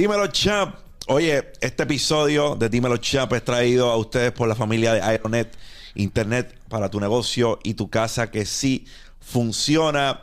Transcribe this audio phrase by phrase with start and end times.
[0.00, 0.76] Dímelo, champ.
[1.08, 5.54] Oye, este episodio de Dímelo, champ es traído a ustedes por la familia de Aeronet,
[5.94, 8.86] Internet para tu negocio y tu casa que sí
[9.20, 10.22] funciona.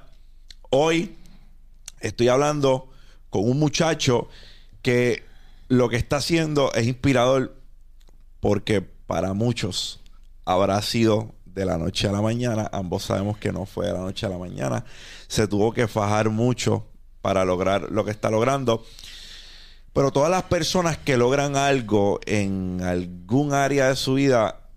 [0.72, 1.16] Hoy
[2.00, 2.90] estoy hablando
[3.30, 4.30] con un muchacho
[4.82, 5.24] que
[5.68, 7.56] lo que está haciendo es inspirador
[8.40, 10.00] porque para muchos
[10.44, 12.68] habrá sido de la noche a la mañana.
[12.74, 14.86] Ambos sabemos que no fue de la noche a la mañana.
[15.28, 16.88] Se tuvo que fajar mucho
[17.22, 18.84] para lograr lo que está logrando.
[19.98, 24.70] Pero todas las personas que logran algo en algún área de su vida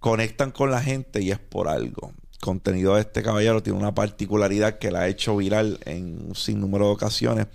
[0.00, 2.12] conectan con la gente y es por algo.
[2.32, 6.34] El contenido de este caballero tiene una particularidad que la ha hecho viral en un
[6.34, 7.46] sinnúmero de ocasiones.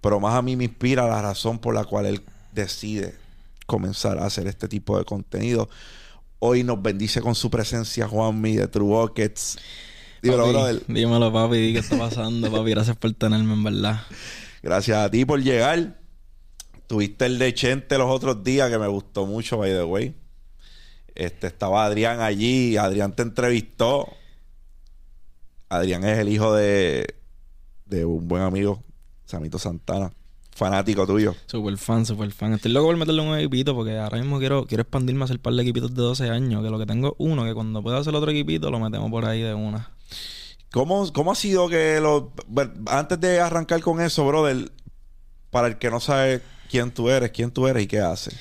[0.00, 2.22] Pero más a mí me inspira la razón por la cual él
[2.52, 3.16] decide
[3.66, 5.68] comenzar a hacer este tipo de contenido.
[6.38, 9.58] Hoy nos bendice con su presencia Juanmi de True Buckets.
[10.22, 10.82] Dímelo, brother.
[10.86, 11.72] Dímelo, papi.
[11.72, 12.70] ¿Qué está pasando, papi?
[12.70, 14.02] Gracias por tenerme, en verdad.
[14.62, 15.99] Gracias a ti por llegar.
[16.90, 20.12] Tuviste el de Chente los otros días que me gustó mucho, by the way.
[21.14, 22.76] Este, estaba Adrián allí.
[22.76, 24.08] Adrián te entrevistó.
[25.68, 27.14] Adrián es el hijo de,
[27.86, 28.82] de un buen amigo,
[29.24, 30.12] Samito Santana.
[30.50, 31.36] Fanático tuyo.
[31.46, 32.54] Super fan, super fan.
[32.54, 35.42] Estoy loco por meterle un equipito porque ahora mismo quiero, quiero expandirme a hacer un
[35.42, 36.60] par de equipitos de 12 años.
[36.60, 39.42] Que lo que tengo uno, que cuando pueda hacer otro equipito lo metemos por ahí
[39.42, 39.92] de una.
[40.72, 42.32] ¿Cómo, cómo ha sido que lo...
[42.86, 44.72] Antes de arrancar con eso, brother,
[45.52, 48.34] para el que no sabe quién tú eres, quién tú eres y qué haces.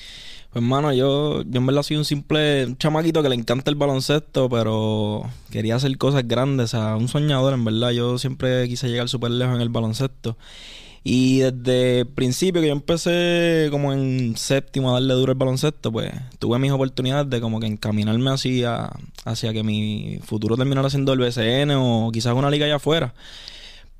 [0.51, 4.49] Pues hermano, yo, yo en verdad soy un simple chamaquito que le encanta el baloncesto,
[4.49, 7.91] pero quería hacer cosas grandes, o sea, un soñador en verdad.
[7.91, 10.37] Yo siempre quise llegar súper lejos en el baloncesto.
[11.03, 15.91] Y desde el principio que yo empecé como en séptimo a darle duro el baloncesto,
[15.91, 18.89] pues tuve mis oportunidades de como que encaminarme hacia,
[19.25, 23.13] hacia que mi futuro terminara siendo el BCN o quizás una liga allá afuera.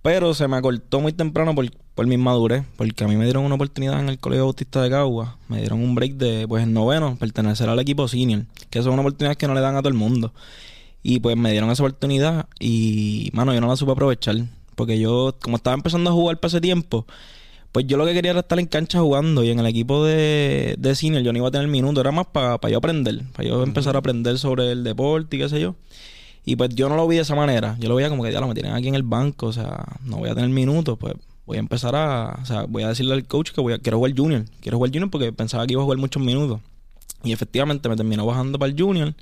[0.02, 3.44] Pero se me acortó muy temprano por, por mi madurez, porque a mí me dieron
[3.44, 5.38] una oportunidad en el Colegio Bautista de Cagua.
[5.50, 8.94] Me dieron un break de, pues, en noveno, pertenecer al equipo senior, que eso es
[8.94, 10.34] una oportunidad que no le dan a todo el mundo.
[11.04, 14.36] Y pues me dieron esa oportunidad y, mano, yo no la supe aprovechar.
[14.76, 17.06] Porque yo, como estaba empezando a jugar para ese tiempo,
[17.72, 19.44] pues yo lo que quería era estar en cancha jugando.
[19.44, 22.28] Y en el equipo de, de senior yo no iba a tener minutos, era más
[22.28, 25.76] para yo aprender, para yo empezar a aprender sobre el deporte y qué sé yo.
[26.46, 27.76] Y pues yo no lo vi de esa manera.
[27.80, 29.86] Yo lo veía como que ya lo me tienen aquí en el banco, o sea,
[30.04, 31.14] no voy a tener minutos, pues
[31.46, 33.98] voy a empezar a, o sea, voy a decirle al coach que voy a, quiero
[33.98, 36.60] jugar junior, quiero jugar junior porque pensaba que iba a jugar muchos minutos.
[37.24, 39.16] Y efectivamente me terminó bajando para el junior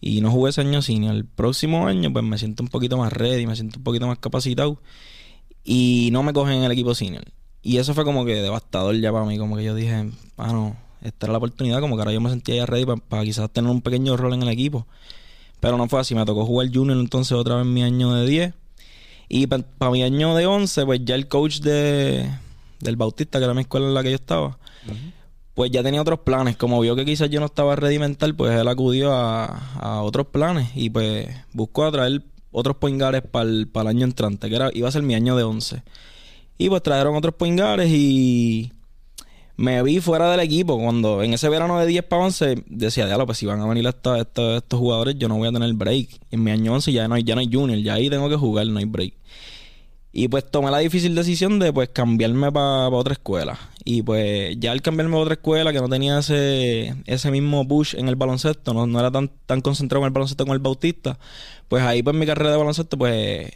[0.00, 1.14] y no jugué ese año senior.
[1.14, 4.18] El próximo año pues me siento un poquito más ready, me siento un poquito más
[4.18, 4.80] capacitado
[5.64, 7.24] y no me cogen en el equipo senior.
[7.62, 11.26] Y eso fue como que devastador ya para mí, como que yo dije, bueno, esta
[11.26, 13.82] era la oportunidad, como que ahora yo me sentía ya ready para quizás tener un
[13.82, 14.86] pequeño rol en el equipo.
[15.60, 18.54] Pero no fue así, me tocó jugar junior entonces otra vez mi año de 10.
[19.28, 22.30] Y para mi año de 11, pues ya el coach de,
[22.80, 24.58] del Bautista, que era mi escuela en la que yo estaba,
[25.54, 26.56] pues ya tenía otros planes.
[26.56, 30.28] Como vio que quizás yo no estaba ready mental, pues él acudió a, a otros
[30.28, 34.70] planes y pues buscó a traer otros poingares para el, el año entrante, que era,
[34.72, 35.82] iba a ser mi año de 11.
[36.56, 38.72] Y pues trajeron otros poingares y
[39.58, 40.78] me vi fuera del equipo.
[40.78, 43.86] Cuando en ese verano de 10 para 11 decía, diablo, pues si van a venir
[43.86, 46.08] estos, estos, jugadores, yo no voy a tener break.
[46.30, 48.36] En mi año 11 ya no, hay, ya no hay junior, ya ahí tengo que
[48.36, 49.14] jugar, no hay break.
[50.12, 53.58] Y pues tomé la difícil decisión de pues cambiarme para otra escuela.
[53.84, 57.96] Y pues ya al cambiarme a otra escuela que no tenía ese, ese mismo push
[57.96, 61.18] en el baloncesto, no, no era tan, tan concentrado en el baloncesto como el Bautista,
[61.68, 63.50] pues ahí pues mi carrera de baloncesto pues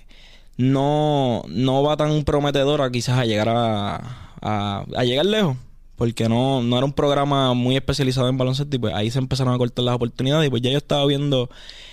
[0.56, 5.56] no, no va tan prometedora quizás a llegar a, a llegar lejos
[6.02, 9.54] porque no, no era un programa muy especializado en baloncesto y pues ahí se empezaron
[9.54, 11.48] a cortar las oportunidades y pues ya yo estaba viendo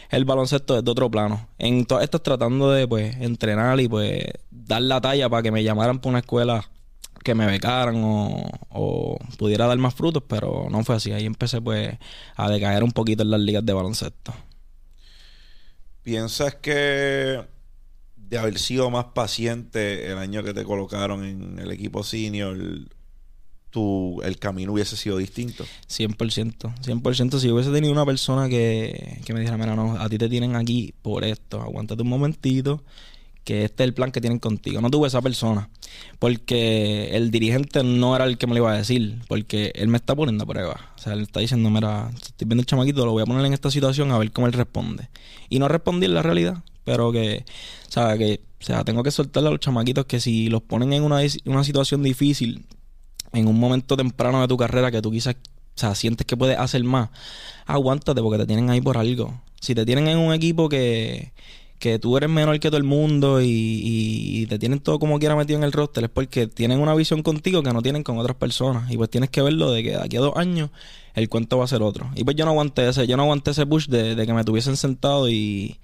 [0.10, 1.48] el baloncesto desde otro plano.
[1.60, 5.64] En todas estas tratando de pues entrenar y pues dar la talla para que me
[5.64, 6.68] llamaran por una escuela
[7.24, 11.12] que me becaran o, o, pudiera dar más frutos, pero no fue así.
[11.12, 11.96] Ahí empecé pues
[12.36, 14.34] a decaer un poquito en las ligas de baloncesto.
[16.02, 17.46] ¿Piensas que
[18.16, 22.58] de haber sido más paciente el año que te colocaron en el equipo senior
[23.70, 25.66] tu, el camino hubiese sido distinto.
[25.88, 27.40] 100%, 100%.
[27.40, 30.56] Si hubiese tenido una persona que, que me dijera, mira, no, a ti te tienen
[30.56, 32.84] aquí por esto, aguántate un momentito,
[33.44, 34.82] que este es el plan que tienen contigo.
[34.82, 35.70] No tuve esa persona,
[36.20, 39.98] porque el dirigente no era el que me lo iba a decir, porque él me
[39.98, 40.92] está poniendo a prueba.
[40.96, 43.54] O sea, él está diciendo, mira, estoy viendo el chamaquito, lo voy a poner en
[43.54, 45.10] esta situación a ver cómo él responde.
[45.50, 47.46] Y no respondí en la realidad, pero que,
[47.88, 50.94] o sea, que, o sea, tengo que soltarle a los chamaquitos que si los ponen
[50.94, 52.66] en una, una situación difícil,
[53.34, 56.58] en un momento temprano de tu carrera que tú quizás, o sea, sientes que puedes
[56.58, 57.10] hacer más,
[57.66, 59.42] aguántate porque te tienen ahí por algo.
[59.62, 61.34] Si te tienen en un equipo que,
[61.80, 65.58] que tú eres menor que todo el mundo y, te tienen todo como quiera metido
[65.58, 68.92] en el roster es porque tienen una visión contigo que no tienen con otras personas.
[68.92, 70.70] Y pues tienes que verlo de que de aquí a dos años
[71.14, 72.10] el cuento va a ser otro.
[72.16, 74.44] Y pues yo no aguanté ese, yo no aguanté ese push de, de que me
[74.44, 75.78] tuviesen sentado y,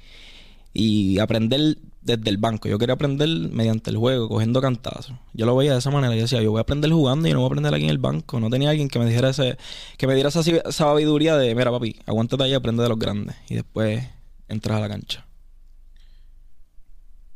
[0.74, 2.70] y aprender desde el banco.
[2.70, 5.16] Yo quería aprender mediante el juego, cogiendo cantazos.
[5.34, 6.16] Yo lo veía de esa manera.
[6.16, 7.98] Yo decía, yo voy a aprender jugando y no voy a aprender aquí en el
[7.98, 8.40] banco.
[8.40, 9.58] No tenía alguien que me dijera ese,
[9.98, 13.36] que me diera esa sabiduría de, mira papi, aguántate ahí aprende de los grandes.
[13.50, 14.08] Y después
[14.48, 15.26] entras a la cancha.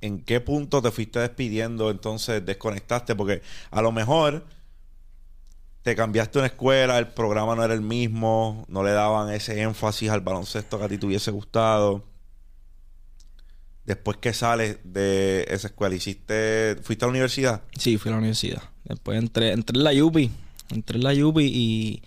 [0.01, 1.89] ¿En qué punto te fuiste despidiendo?
[1.89, 3.41] Entonces desconectaste porque
[3.71, 4.45] a lo mejor
[5.81, 10.11] te cambiaste una escuela, el programa no era el mismo, no le daban ese énfasis
[10.11, 12.08] al baloncesto que a ti te hubiese gustado
[13.89, 17.63] después que sales de esa escuela, hiciste, ¿fuiste a la universidad?
[17.75, 18.61] Sí, fui a la universidad.
[18.83, 20.29] Después entré, entré en la UPI,
[20.69, 22.03] entré en la UPI y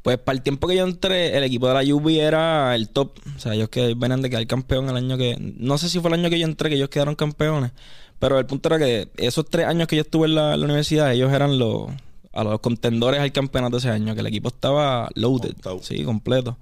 [0.00, 3.18] pues para el tiempo que yo entré, el equipo de la UPI era el top.
[3.36, 6.08] O sea, ellos que venían de quedar campeón el año que, no sé si fue
[6.08, 7.72] el año que yo entré que ellos quedaron campeones,
[8.18, 11.30] pero el punto era que esos tres años que yo estuve en la, universidad, ellos
[11.30, 11.90] eran los,
[12.32, 15.52] a los contendores al campeonato ese año, que el equipo estaba loaded,
[15.82, 16.56] sí, completo.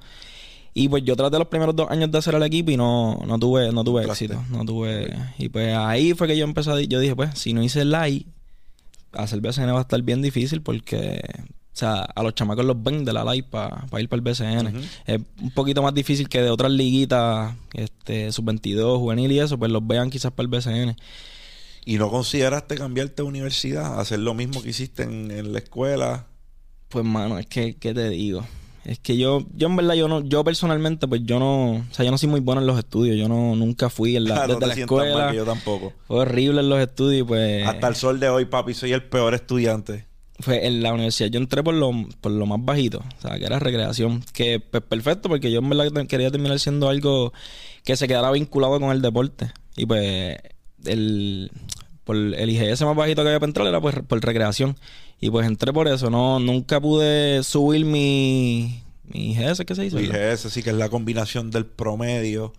[0.79, 3.39] Y pues yo traté los primeros dos años de hacer el equipo y no, no
[3.39, 4.45] tuve, no tuve éxito.
[4.51, 5.11] No tuve.
[5.39, 7.91] Y pues ahí fue que yo empecé a, yo dije, pues, si no hice el
[7.91, 8.27] live,
[9.13, 13.07] hacer BCN va a estar bien difícil porque o sea, a los chamacos los ven
[13.07, 14.83] de la live para ir para el BCN.
[15.07, 19.73] Es un poquito más difícil que de otras liguitas, este, sub-22, juvenil y eso, pues
[19.73, 20.95] los vean quizás para el BCN.
[21.87, 23.99] ¿Y no consideraste cambiarte de universidad?
[23.99, 26.27] ¿Hacer lo mismo que hiciste en, en la escuela?
[26.91, 28.45] Pues, mano, es que, ¿qué te digo?
[28.87, 32.05] Es que yo, yo en verdad, yo no, yo personalmente, pues yo no, o sea,
[32.05, 33.17] yo no soy muy bueno en los estudios.
[33.17, 35.35] Yo no, nunca fui en la, ah, desde la escuela.
[35.35, 35.93] yo tampoco.
[36.07, 37.67] Fue horrible en los estudios, pues.
[37.67, 40.07] Hasta el sol de hoy, papi, soy el peor estudiante.
[40.39, 41.31] Fue en la universidad.
[41.31, 41.91] Yo entré por lo,
[42.21, 44.23] por lo más bajito, o sea, que era recreación.
[44.33, 47.33] Que, pues, perfecto, porque yo en verdad quería terminar siendo algo
[47.83, 49.51] que se quedara vinculado con el deporte.
[49.77, 50.37] Y pues,
[50.85, 51.51] el,
[52.05, 54.77] por el IGS más bajito que había para entrar era pues, por recreación.
[55.21, 56.11] Y pues entré por eso.
[56.11, 59.97] No, nunca pude subir mi, mi IGS, ¿qué se hizo?
[59.97, 62.53] Mi IGS, sí, que es la combinación del promedio.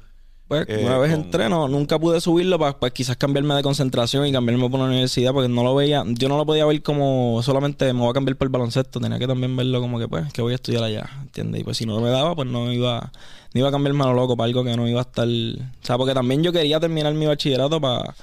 [0.48, 4.26] Pues eh, una vez entré, no, nunca pude subirlo para pues, quizás cambiarme de concentración
[4.26, 7.42] y cambiarme por una universidad porque no lo veía, yo no lo podía ver como
[7.44, 10.32] solamente me voy a cambiar por el baloncesto, tenía que también verlo como que pues
[10.32, 11.60] que voy a estudiar allá, ¿entiendes?
[11.60, 13.12] Y pues si no me daba, pues no iba,
[13.54, 15.86] no iba a cambiarme a lo loco para algo que no iba a estar, o
[15.86, 18.16] sea, porque también yo quería terminar mi bachillerato para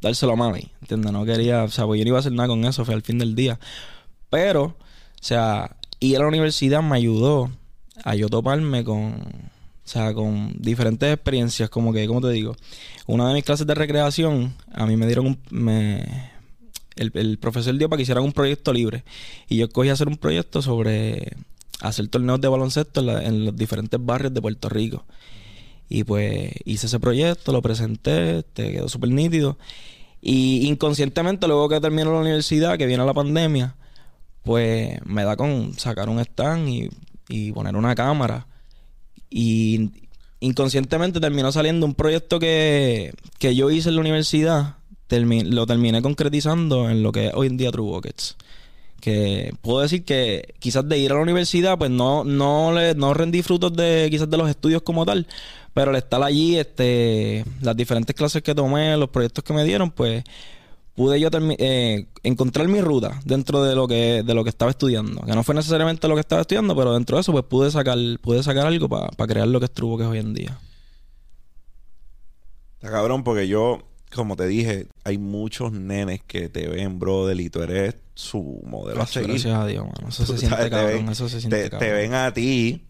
[0.00, 1.12] dárselo a mami, ¿entiendes?
[1.12, 3.02] No quería, o sea, pues yo no iba a hacer nada con eso, fue al
[3.02, 3.58] fin del día.
[4.30, 4.76] Pero, o
[5.20, 7.50] sea, ir a la universidad me ayudó
[8.04, 12.56] a yo toparme con, o sea, con diferentes experiencias, como que, ¿cómo te digo?
[13.06, 16.30] Una de mis clases de recreación, a mí me dieron un, me,
[16.98, 19.04] el, profesor dio para que hicieran un proyecto libre.
[19.48, 21.36] Y yo escogí hacer un proyecto sobre
[21.80, 25.04] hacer torneos de baloncesto en los diferentes barrios de Puerto Rico.
[25.88, 29.58] Y pues hice ese proyecto, lo presenté, te quedó súper nítido.
[30.20, 33.76] Y inconscientemente, luego que termino la universidad, que viene la pandemia,
[34.42, 36.68] pues me da con sacar un stand
[37.28, 38.46] y, poner una cámara.
[39.30, 39.90] Y
[40.40, 44.76] inconscientemente terminó saliendo un proyecto que, que yo hice en la universidad,
[45.10, 48.36] lo terminé concretizando en lo que es hoy en día True Buckets
[49.00, 53.14] que puedo decir que quizás de ir a la universidad pues no no le no
[53.14, 55.26] rendí frutos de quizás de los estudios como tal
[55.74, 59.90] pero al estar allí este las diferentes clases que tomé los proyectos que me dieron
[59.90, 60.24] pues
[60.94, 61.28] pude yo
[61.58, 65.44] eh, encontrar mi ruta dentro de lo que de lo que estaba estudiando que no
[65.44, 68.66] fue necesariamente lo que estaba estudiando pero dentro de eso pues pude sacar pude sacar
[68.66, 70.58] algo para crear lo que es Trubo que es hoy en día.
[72.74, 77.50] Está cabrón porque yo como te dije, hay muchos nenes que te ven, brother, y
[77.50, 79.30] tú eres su modelo a seguir.
[79.30, 80.08] Gracias a Dios, mano.
[80.08, 82.86] Eso se siente cabrón, eso se siente te, ven a ti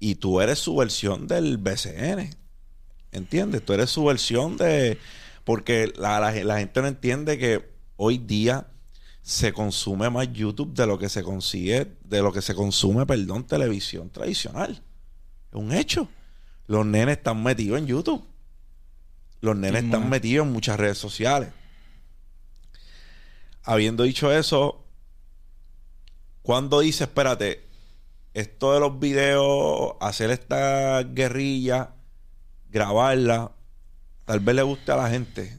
[0.00, 2.30] y tú eres su versión del BCN.
[3.12, 3.64] ¿Entiendes?
[3.64, 4.98] Tú eres su versión de...
[5.44, 8.68] Porque la, la, gente no entiende que hoy día
[9.22, 13.44] se consume más YouTube de lo que se consigue, de lo que se consume, perdón,
[13.44, 14.82] televisión tradicional.
[15.50, 16.08] Es un hecho.
[16.66, 18.24] Los nenes están metidos en YouTube.
[19.42, 21.50] Los nenes están metidos en muchas redes sociales.
[23.64, 24.84] Habiendo dicho eso,
[26.42, 27.66] cuando dice, espérate,
[28.34, 31.90] esto de los videos, hacer esta guerrilla,
[32.70, 33.50] grabarla,
[34.26, 35.58] tal vez le guste a la gente.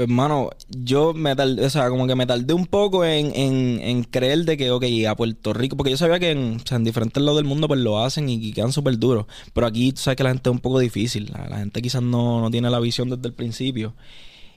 [0.00, 4.02] Pues, hermano, yo me tardé, o sea, como que me tardé un poco en, en,
[4.04, 7.44] creer de que, ok, a Puerto Rico, porque yo sabía que en, diferentes lados del
[7.44, 10.48] mundo pues lo hacen y, quedan súper duros, pero aquí tú sabes que la gente
[10.48, 13.94] es un poco difícil, la, gente quizás no, no, tiene la visión desde el principio.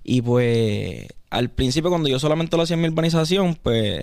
[0.01, 4.01] Y pues, al principio cuando yo solamente lo hacía en mi urbanización, pues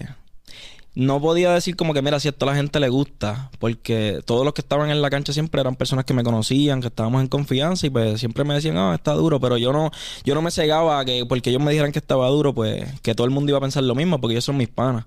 [1.01, 4.45] no podía decir como que, mira, si esto a la gente le gusta, porque todos
[4.45, 7.29] los que estaban en la cancha siempre eran personas que me conocían, que estábamos en
[7.29, 9.91] confianza y pues siempre me decían, ah, está duro, pero yo no,
[10.25, 13.25] yo no me cegaba que porque ellos me dijeran que estaba duro, pues que todo
[13.25, 15.07] el mundo iba a pensar lo mismo, porque ellos son mis panas.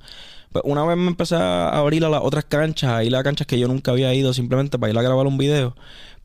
[0.51, 3.45] Pues una vez me empecé a abrir a las otras canchas, a ir a canchas
[3.45, 5.75] que yo nunca había ido simplemente para ir a grabar un video.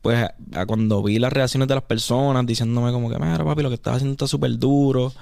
[0.01, 0.25] Pues
[0.65, 3.97] cuando vi las reacciones de las personas diciéndome como que, mira papi, lo que estás
[3.97, 5.13] haciendo está súper duro.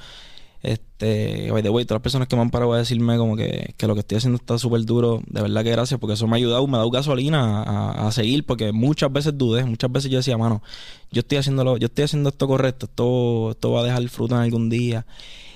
[0.68, 3.74] Este, by the way, todas las personas que me han parado a decirme como que,
[3.78, 6.34] que lo que estoy haciendo está súper duro, de verdad que gracias, porque eso me
[6.34, 10.12] ha ayudado, me ha dado gasolina a, a, seguir, porque muchas veces dudé, muchas veces
[10.12, 10.62] yo decía, mano,
[11.10, 14.42] yo estoy haciéndolo, yo estoy haciendo esto correcto, esto, esto va a dejar fruto en
[14.42, 15.06] algún día.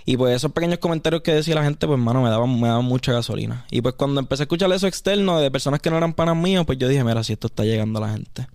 [0.06, 2.86] Y pues esos pequeños comentarios que decía la gente, pues mano, me daban, me daban
[2.86, 3.66] mucha gasolina.
[3.70, 6.66] Y pues cuando empecé a escuchar eso externo de personas que no eran panas míos,
[6.66, 8.48] pues yo dije, mira, si esto está llegando a la gente.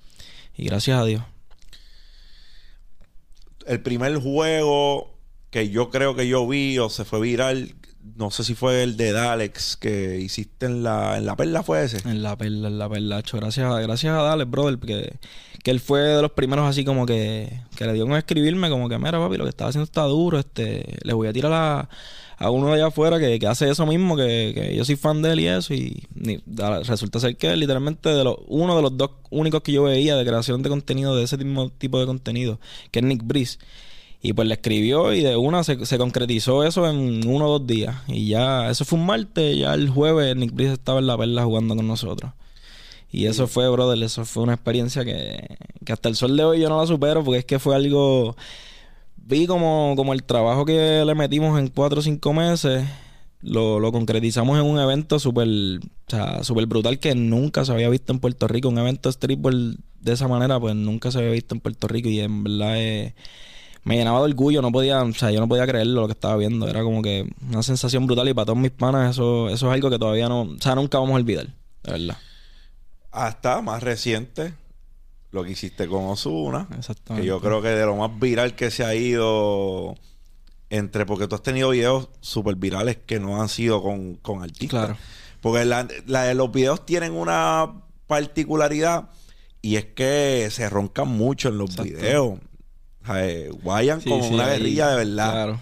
[0.56, 1.22] Y gracias a Dios.
[3.66, 5.15] El primer juego
[5.50, 7.74] que yo creo que yo vi o se fue viral,
[8.16, 11.84] no sé si fue el de Dalex que hiciste en la, en la perla, ¿fue
[11.84, 11.98] ese?
[12.08, 15.18] En la perla, en la perla, Gracias a, gracias a Dalex, brother, porque
[15.66, 18.88] que él fue de los primeros así como que, que le dio a escribirme como
[18.88, 21.88] que, mira, papi, lo que estaba haciendo está duro, este, le voy a tirar a,
[22.38, 25.22] a uno de allá afuera que, que hace eso mismo, que, que, yo soy fan
[25.22, 26.04] de él y eso, y,
[26.84, 30.24] resulta ser que literalmente de los, uno de los dos únicos que yo veía de
[30.24, 32.60] creación de contenido, de ese mismo tipo de contenido,
[32.92, 33.58] que es Nick Breeze.
[34.26, 37.66] Y pues le escribió y de una se, se, concretizó eso en uno o dos
[37.68, 37.94] días.
[38.08, 41.44] Y ya, eso fue un martes, ya el jueves Nick Breeze estaba en la perla
[41.44, 42.32] jugando con nosotros.
[43.12, 46.60] Y eso fue, brother, eso fue una experiencia que, que hasta el sol de hoy
[46.60, 48.34] yo no la supero porque es que fue algo...
[49.16, 52.84] Vi como, como el trabajo que le metimos en cuatro o cinco meses,
[53.42, 55.80] lo, lo concretizamos en un evento súper o
[56.10, 58.70] sea, super brutal que nunca se había visto en Puerto Rico.
[58.70, 62.18] Un evento streetball de esa manera, pues nunca se había visto en Puerto Rico y
[62.18, 63.14] en verdad
[63.86, 64.60] me llenaba de orgullo.
[64.60, 66.68] No podía, o sea, yo no podía creerlo lo que estaba viendo.
[66.68, 69.88] Era como que una sensación brutal y para todos mis panas eso, eso es algo
[69.88, 71.46] que todavía no, o sea, nunca vamos a olvidar,
[71.82, 72.18] de verdad
[73.16, 74.52] hasta más reciente
[75.32, 76.68] lo que hiciste con Osuna.
[77.16, 79.96] Que yo creo que de lo más viral que se ha ido
[80.68, 84.68] entre, porque tú has tenido videos súper virales que no han sido con, con artistas.
[84.68, 84.96] Claro.
[85.40, 89.10] Porque la, los videos tienen una particularidad
[89.62, 92.38] y es que se roncan mucho en los videos.
[93.62, 95.32] Guayan como una guerrilla de verdad.
[95.32, 95.60] Claro.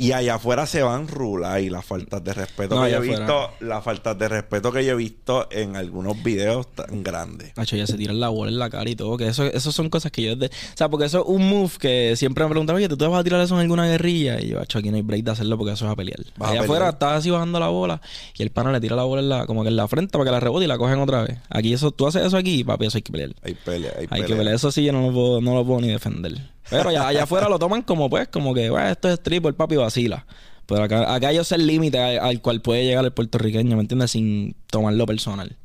[0.00, 3.50] Y allá afuera se van rula y las faltas de respeto que yo he visto,
[3.60, 7.54] las faltas de respeto que yo he visto en algunos videos tan grandes.
[7.54, 9.90] Nacho, ya se tiran la bola en la cara y todo, que eso, eso son
[9.90, 12.88] cosas que yo o sea, porque eso es un move que siempre me preguntan, oye,
[12.88, 14.40] ¿tú te vas a tirar eso en alguna guerrilla?
[14.40, 16.20] Y yo, aquí no hay break de hacerlo porque eso es a pelear.
[16.38, 18.00] allá afuera estás así bajando la bola
[18.38, 20.24] y el pana le tira la bola en la, como que en la frente para
[20.24, 21.36] que la rebote y la cogen otra vez.
[21.50, 23.34] Aquí eso, tú haces eso aquí, papi, eso hay que pelear.
[23.42, 24.54] Hay pelea, hay, hay que pelear.
[24.54, 26.38] Eso sí yo no lo puedo, no lo puedo ni defender.
[26.70, 29.54] Pero allá, allá afuera lo toman como pues, como que, bueno, esto es strip, el
[29.54, 30.24] papi vacila.
[30.66, 34.12] Pero acá, acá yo sé el límite al, cual puede llegar el puertorriqueño, ¿me entiendes?
[34.12, 35.56] Sin tomarlo personal.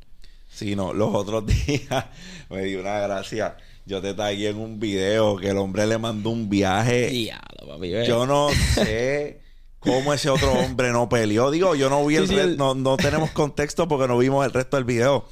[0.49, 2.05] Sí, no, los otros días
[2.49, 3.55] me dio una gracia.
[3.85, 7.09] Yo te tagué en un video que el hombre le mandó un viaje.
[7.09, 9.41] Diablo, papi, yo no sé
[9.77, 11.51] cómo ese otro hombre no peleó.
[11.51, 14.85] Digo, yo no vi el, No, no tenemos contexto porque no vimos el resto del
[14.85, 15.25] video.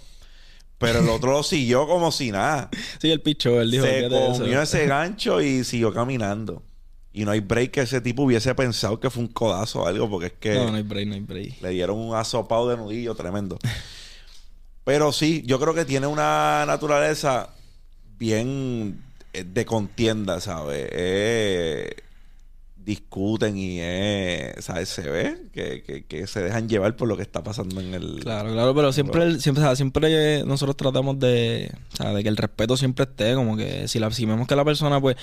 [0.77, 2.69] Pero el otro lo siguió como si nada.
[2.99, 3.85] Sí, el picho, él dijo.
[3.85, 6.63] Se comió ese gancho y siguió caminando.
[7.13, 10.09] Y no hay break que ese tipo hubiese pensado que fue un codazo o algo,
[10.09, 10.55] porque es que.
[10.55, 11.61] No, no hay break, no hay break.
[11.61, 13.59] Le dieron un asopado de nudillo tremendo.
[14.83, 17.49] Pero sí, yo creo que tiene una naturaleza
[18.17, 19.01] bien
[19.33, 20.87] eh, de contienda, ¿sabes?
[20.91, 21.95] Eh,
[22.83, 23.79] discuten y
[24.59, 24.89] ¿sabes?
[24.89, 28.51] se ve que, que, se dejan llevar por lo que está pasando en el claro
[28.51, 33.05] claro pero siempre siempre siempre nosotros tratamos de o sea, de que el respeto siempre
[33.05, 35.15] esté como que si la si vemos que la persona pues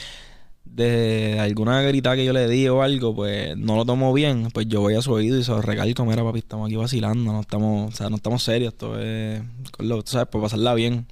[0.65, 4.69] de alguna grita que yo le di o algo, pues no lo tomo bien, pues
[4.69, 7.41] yo voy a su oído y se lo recalco, mira papi, estamos aquí vacilando, no
[7.41, 9.43] estamos, o sea, no estamos serios, esto es,
[9.77, 11.07] con lo, tú sabes, pues pasarla bien.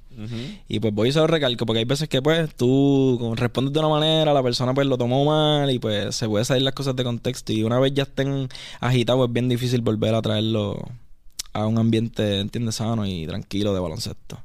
[0.67, 3.79] Y pues voy y se lo recalco, porque hay veces que pues tú respondes de
[3.79, 6.95] una manera, la persona pues lo tomó mal y pues se puede salir las cosas
[6.95, 8.49] de contexto y una vez ya estén
[8.79, 10.77] agitados es bien difícil volver a traerlo
[11.53, 12.75] a un ambiente, ¿entiendes?
[12.75, 14.43] Sano y tranquilo de baloncesto.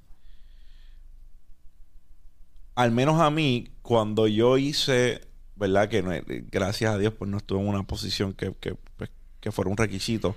[2.74, 5.20] Al menos a mí, cuando yo hice,
[5.56, 5.88] ¿verdad?
[5.88, 6.02] Que
[6.50, 9.76] gracias a Dios, pues no estuve en una posición que, que, pues, que fuera un
[9.76, 10.34] requisito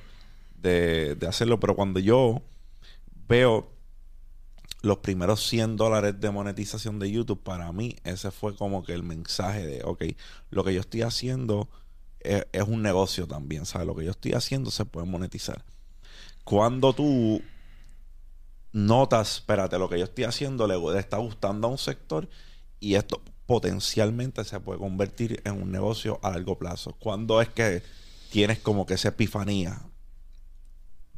[0.62, 2.41] de, de, hacerlo, pero cuando yo
[3.27, 3.70] veo
[4.82, 9.04] los primeros 100 dólares de monetización de YouTube, para mí ese fue como que el
[9.04, 10.04] mensaje de, ok,
[10.52, 11.70] lo que yo estoy haciendo
[12.20, 13.88] es, un negocio también, ¿sabes?
[13.88, 15.64] Lo que yo estoy haciendo se puede monetizar.
[16.44, 17.42] Cuando tú
[18.72, 22.30] notas, espérate, lo que yo estoy haciendo le, le está gustando a un sector
[22.80, 26.96] y esto potencialmente se puede convertir en un negocio a largo plazo.
[27.00, 27.82] ¿Cuándo es que
[28.30, 29.82] tienes como que esa epifanía?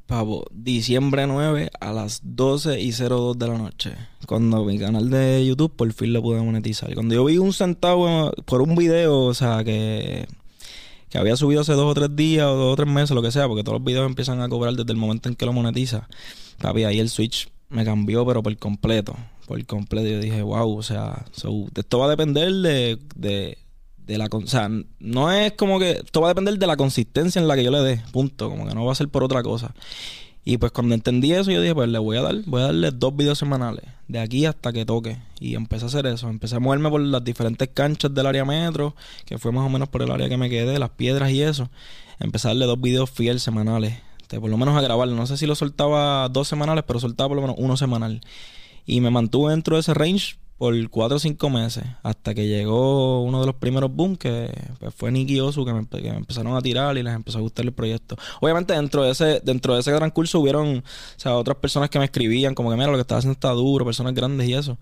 [0.09, 3.93] Pavo, diciembre 9 a las 12 y 02 de la noche.
[4.25, 6.91] Cuando mi canal de YouTube por fin lo pude monetizar.
[6.95, 10.27] Cuando yo vi un centavo por un video, o sea, que,
[11.09, 13.31] que había subido hace dos o tres días o dos o tres meses, lo que
[13.31, 16.09] sea, porque todos los videos empiezan a cobrar desde el momento en que lo monetiza.
[16.57, 19.15] Papi, ahí el Switch me cambió, pero por completo.
[19.45, 20.07] Por completo.
[20.07, 23.59] Yo dije, wow, o sea, esto va a depender de, de
[24.09, 27.39] de la o sea, no es como que esto va a depender de la consistencia
[27.39, 29.43] en la que yo le dé, punto, como que no va a ser por otra
[29.43, 29.75] cosa.
[30.43, 32.89] Y pues cuando entendí eso, yo dije, pues le voy a dar, voy a darle
[32.89, 35.19] dos videos semanales, de aquí hasta que toque.
[35.39, 38.95] Y empecé a hacer eso, empecé a moverme por las diferentes canchas del área metro,
[39.25, 41.69] que fue más o menos por el área que me quedé, las piedras y eso.
[42.19, 45.15] Empecé a darle dos videos fieles semanales, por lo menos a grabarlo.
[45.15, 48.21] No sé si lo soltaba dos semanales, pero soltaba por lo menos uno semanal.
[48.87, 53.23] Y me mantuve dentro de ese range por cuatro o cinco meses hasta que llegó
[53.23, 56.97] uno de los primeros boom que pues, fue Nicky Osu que me, empezaron a tirar
[56.97, 58.17] y les empezó a gustar el proyecto.
[58.41, 60.83] Obviamente dentro de ese dentro de ese gran curso hubieron
[61.25, 64.13] otras personas que me escribían como que mira lo que estaba haciendo está duro, personas
[64.13, 64.77] grandes y eso.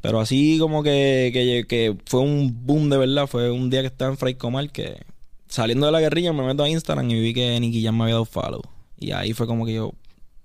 [0.00, 3.88] Pero así como que, que, que fue un boom de verdad, fue un día que
[3.88, 5.04] estaba en Fray Comal que
[5.48, 8.14] saliendo de la guerrilla me meto a Instagram y vi que Nicky ya me había
[8.14, 8.62] dado follow.
[8.98, 9.92] Y ahí fue como que yo,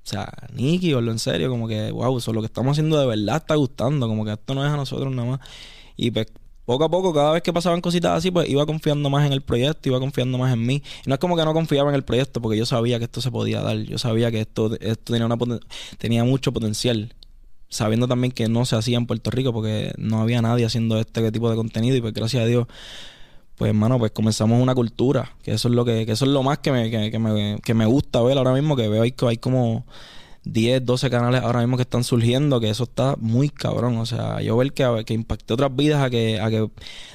[0.05, 3.07] o sea, Nicky, lo en serio, como que, wow, eso lo que estamos haciendo de
[3.07, 5.39] verdad está gustando, como que esto no es a nosotros nada más.
[5.97, 6.27] Y pues
[6.63, 9.41] poco a poco, cada vez que pasaban cositas así, pues iba confiando más en el
[9.41, 10.83] proyecto, iba confiando más en mí.
[11.05, 13.19] Y no es como que no confiaba en el proyecto, porque yo sabía que esto
[13.19, 15.38] se podía dar, yo sabía que esto, esto tenía, una
[15.97, 17.15] tenía mucho potencial.
[17.67, 21.31] Sabiendo también que no se hacía en Puerto Rico, porque no había nadie haciendo este
[21.31, 21.97] tipo de contenido.
[21.97, 22.67] Y pues gracias a Dios
[23.57, 26.43] pues hermano, pues comenzamos una cultura, que eso es lo que, que eso es lo
[26.43, 29.38] más que me, que, me, que me gusta ver ahora mismo, que veo que hay
[29.38, 29.85] como
[30.45, 33.97] 10, 12 canales ahora mismo que están surgiendo, que eso está muy cabrón.
[33.97, 36.70] O sea, yo ver que, que impacte otras vidas, a que, a que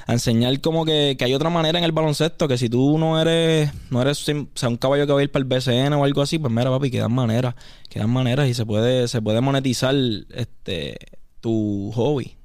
[0.07, 3.21] a enseñar como que, que hay otra manera en el baloncesto, que si tú no
[3.21, 4.19] eres, no eres
[4.55, 6.71] sea, un caballo que va a ir para el BCN o algo así, pues mira,
[6.71, 7.55] papi, quedan maneras,
[7.89, 9.95] quedan maneras y se puede, se puede monetizar
[10.35, 10.97] este
[11.41, 12.37] tu hobby.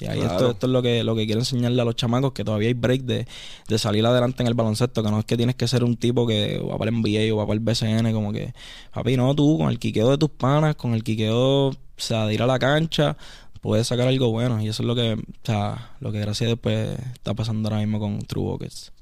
[0.00, 2.44] Y ahí esto, esto, es lo que, lo que quiero enseñarle a los chamacos, que
[2.44, 3.26] todavía hay break de,
[3.66, 6.26] de, salir adelante en el baloncesto, que no es que tienes que ser un tipo
[6.26, 8.52] que va para el NBA o va para el BCN, como que,
[8.92, 12.34] papi, no, tú con el quiqueo de tus panas, con el quiqueo, o sea, de
[12.34, 13.16] ir a la cancha,
[13.60, 14.60] puedes sacar algo bueno.
[14.60, 17.98] Y eso es lo que, o sea, lo que gracias pues, está pasando ahora mismo
[17.98, 18.92] con True Buckets.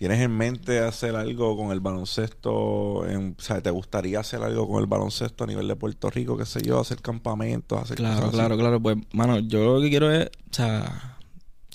[0.00, 3.06] ¿Tienes en mente hacer algo con el baloncesto?
[3.06, 6.38] En, o sea, ¿te gustaría hacer algo con el baloncesto a nivel de Puerto Rico?
[6.38, 6.80] ¿Qué sé yo?
[6.80, 7.78] ¿Hacer campamentos?
[7.78, 8.80] Hacer claro, claro, claro.
[8.80, 11.18] Pues, mano, yo lo que quiero es, o sea,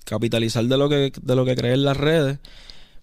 [0.06, 2.40] capitalizar de lo que, de lo que creé en las redes.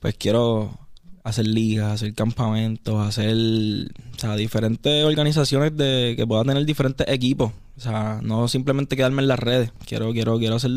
[0.01, 0.77] Pues quiero
[1.23, 7.53] hacer ligas, hacer campamentos, hacer, o sea, diferentes organizaciones de que puedan tener diferentes equipos.
[7.77, 9.71] O sea, no simplemente quedarme en las redes.
[9.87, 10.73] Quiero, quiero, quiero hacer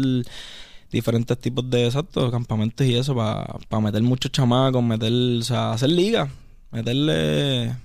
[0.96, 5.90] diferentes tipos de exactos, campamentos y eso, para meter muchos chamacos, meter, o sea, hacer
[5.90, 6.30] liga,
[6.72, 7.76] meterle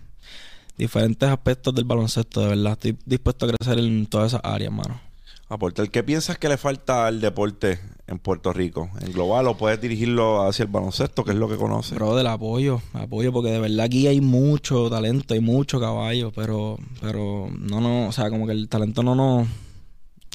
[0.79, 2.73] diferentes aspectos del baloncesto, de verdad.
[2.75, 5.01] Estoy dispuesto a crecer en todas esas áreas, mano.
[5.49, 8.89] Aportar, ¿qué piensas que le falta al deporte en Puerto Rico?
[9.01, 11.97] ¿En global o puedes dirigirlo hacia el baloncesto, que es lo que conoces?
[11.97, 16.79] Bro, del apoyo, apoyo, porque de verdad aquí hay mucho talento, hay mucho caballo, pero,
[17.01, 19.49] pero no, no, o sea, como que el talento no nos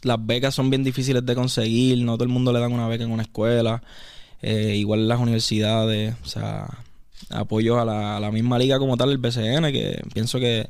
[0.04, 3.04] las becas son bien difíciles de conseguir, no todo el mundo le dan una beca
[3.04, 3.82] en una escuela,
[4.42, 6.68] eh, igual las universidades, o sea,
[7.30, 10.70] apoyo a la, a la misma liga como tal, el BCN, que pienso que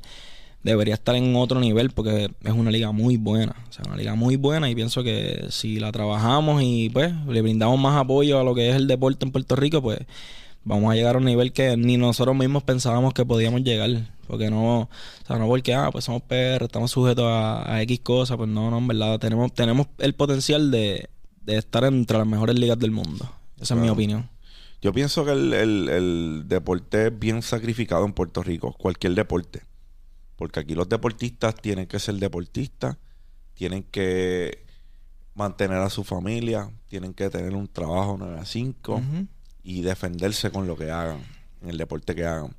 [0.65, 4.15] debería estar en otro nivel porque es una liga muy buena, o sea, una liga
[4.15, 8.43] muy buena y pienso que si la trabajamos y pues le brindamos más apoyo a
[8.43, 9.99] lo que es el deporte en Puerto Rico, pues
[10.65, 13.89] vamos a llegar a un nivel que ni nosotros mismos pensábamos que podíamos llegar.
[14.27, 14.89] Porque no, o
[15.25, 18.79] sea, no porque, ah, pues somos PR, estamos sujetos a, X cosas, pues no, no,
[18.79, 21.09] en verdad, tenemos, tenemos el potencial de,
[21.45, 23.31] estar entre las mejores ligas del mundo.
[23.61, 24.29] Esa es mi opinión.
[24.81, 29.61] Yo pienso que el, el, deporte es bien sacrificado en Puerto Rico, cualquier deporte.
[30.35, 32.97] Porque aquí los deportistas tienen que ser deportistas,
[33.53, 34.65] tienen que
[35.35, 39.01] mantener a su familia, tienen que tener un trabajo 9 a 5
[39.65, 41.19] y defenderse con lo que hagan,
[41.61, 42.55] en el deporte que hagan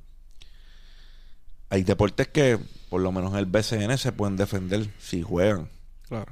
[1.69, 5.69] hay deportes que, por lo menos en el BCN, se pueden defender si juegan.
[6.07, 6.31] Claro.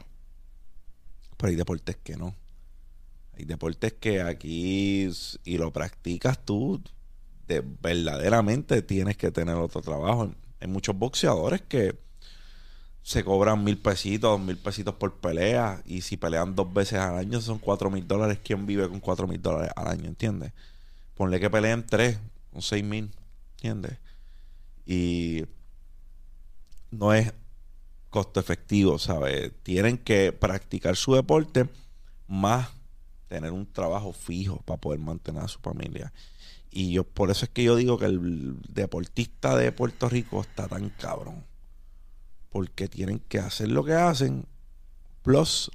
[1.38, 2.36] Pero hay deportes que no.
[3.38, 5.10] Hay deportes que aquí,
[5.44, 6.82] y lo practicas tú,
[7.48, 10.34] de, verdaderamente tienes que tener otro trabajo.
[10.62, 12.00] Hay muchos boxeadores que
[13.06, 15.84] se cobran mil pesitos, dos mil pesitos por pelea.
[15.86, 18.40] Y si pelean dos veces al año, son cuatro mil dólares.
[18.44, 20.06] ¿Quién vive con cuatro mil dólares al año?
[20.06, 20.54] ¿Entiendes?
[21.14, 22.18] Ponle que peleen tres,
[22.52, 23.12] con seis mil.
[23.58, 24.00] ¿Entiendes?
[24.86, 25.44] y
[26.92, 27.34] no es
[28.10, 29.52] costo efectivo, ¿sabes?
[29.64, 31.70] Tienen que practicar su deporte
[32.28, 32.70] más
[33.28, 36.14] tener un trabajo fijo para poder mantener a su familia.
[36.72, 40.68] Y yo por eso es que yo digo que el deportista de Puerto Rico está
[40.68, 41.44] tan cabrón.
[42.56, 44.46] Porque tienen que hacer lo que hacen,
[45.24, 45.70] plus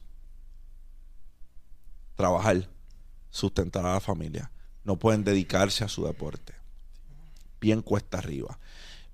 [2.15, 2.71] trabajar,
[3.29, 4.51] sustentar a la familia.
[4.83, 6.55] No pueden dedicarse a su deporte.
[7.61, 8.59] Bien cuesta arriba.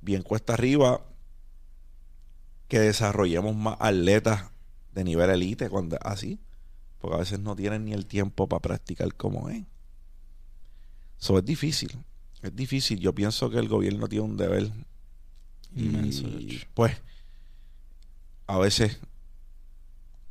[0.01, 1.05] Bien cuesta arriba
[2.69, 4.45] que desarrollemos más atletas
[4.95, 6.39] de nivel elite cuando así.
[7.01, 9.65] Porque a veces no tienen ni el tiempo para practicar como es.
[11.21, 11.99] Eso es difícil.
[12.43, 13.01] Es difícil.
[13.01, 14.71] Yo pienso que el gobierno tiene un deber.
[15.75, 17.03] Inmenso, Y pues,
[18.47, 19.01] a veces,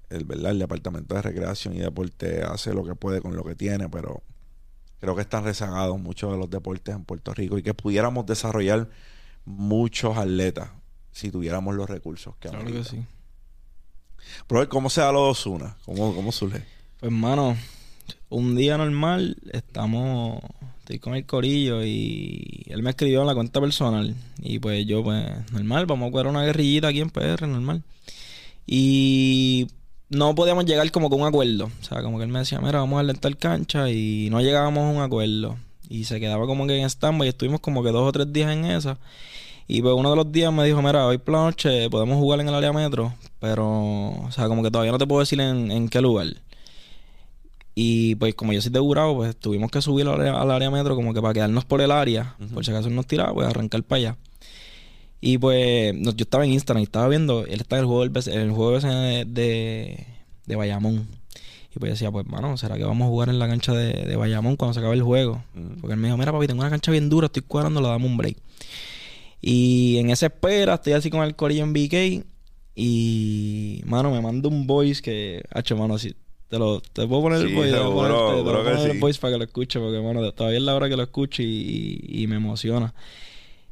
[0.09, 0.51] el, ¿verdad?
[0.51, 4.23] el Departamento de Recreación y Deporte hace lo que puede con lo que tiene, pero
[4.99, 8.89] creo que están rezagados muchos de los deportes en Puerto Rico y que pudiéramos desarrollar
[9.45, 10.69] muchos atletas
[11.11, 13.05] si tuviéramos los recursos que Claro que sí.
[14.47, 15.77] Pero ¿cómo se da los Osuna?
[15.85, 16.63] ¿Cómo, ¿Cómo surge?
[16.99, 17.55] Pues, mano,
[18.29, 20.41] un día normal estamos.
[20.85, 24.13] Estoy con el corillo y él me escribió en la cuenta personal.
[24.39, 27.81] Y pues yo, pues, normal, vamos a jugar una guerrillita aquí en PR, normal.
[28.67, 29.65] Y
[30.09, 31.71] no podíamos llegar como con un acuerdo.
[31.81, 34.83] O sea, como que él me decía, mira, vamos a alentar cancha y no llegábamos
[34.83, 35.57] a un acuerdo.
[35.89, 38.51] Y se quedaba como que en stand y estuvimos como que dos o tres días
[38.51, 38.99] en esa.
[39.67, 42.41] Y pues uno de los días me dijo, mira, hoy por la noche podemos jugar
[42.41, 45.71] en el área metro, pero, o sea, como que todavía no te puedo decir en,
[45.71, 46.27] en qué lugar.
[47.77, 50.71] Y pues como yo soy de Gurabo, pues tuvimos que subir al área, al área
[50.71, 53.83] metro como que para quedarnos por el área, por si acaso nos tiraba, pues arrancar
[53.83, 54.17] para allá.
[55.19, 58.07] Y pues no- yo estaba en Instagram y estaba viendo, él está en el juego
[58.07, 60.07] del el juego de, de,
[60.45, 61.05] de Bayamón.
[61.75, 64.15] Y pues decía, pues mano, ¿será que vamos a jugar en la cancha de, de
[64.15, 65.43] Bayamón cuando se acabe el juego?
[65.81, 68.09] Porque él me dijo, mira papi, tengo una cancha bien dura, estoy cuadrando, la damos
[68.09, 68.37] un break.
[69.41, 72.25] Y en esa espera, estoy así con el corillo en BK.
[72.77, 76.15] Y, mano, me manda un voice que, hacho, mano, si
[76.49, 79.33] te lo, te puedo poner Sí, el voice, te puedo poner- te el voice para
[79.33, 81.45] que lo escuche, porque, mano, todavía es la hora que lo escucho y,
[82.07, 82.93] y- y me emociona.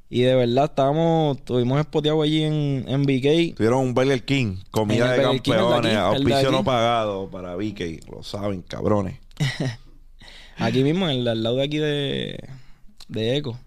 [0.09, 3.55] Y de verdad, estábamos, estuvimos espoteados allí en, en BK.
[3.55, 7.99] Tuvieron un Burger King, comida de Burger King, campeones, aquí, auspicio no pagado para Vicky,
[8.11, 9.17] lo saben, cabrones.
[10.57, 12.37] Aquí mismo, en el, al lado de aquí de,
[13.07, 13.57] de Eco.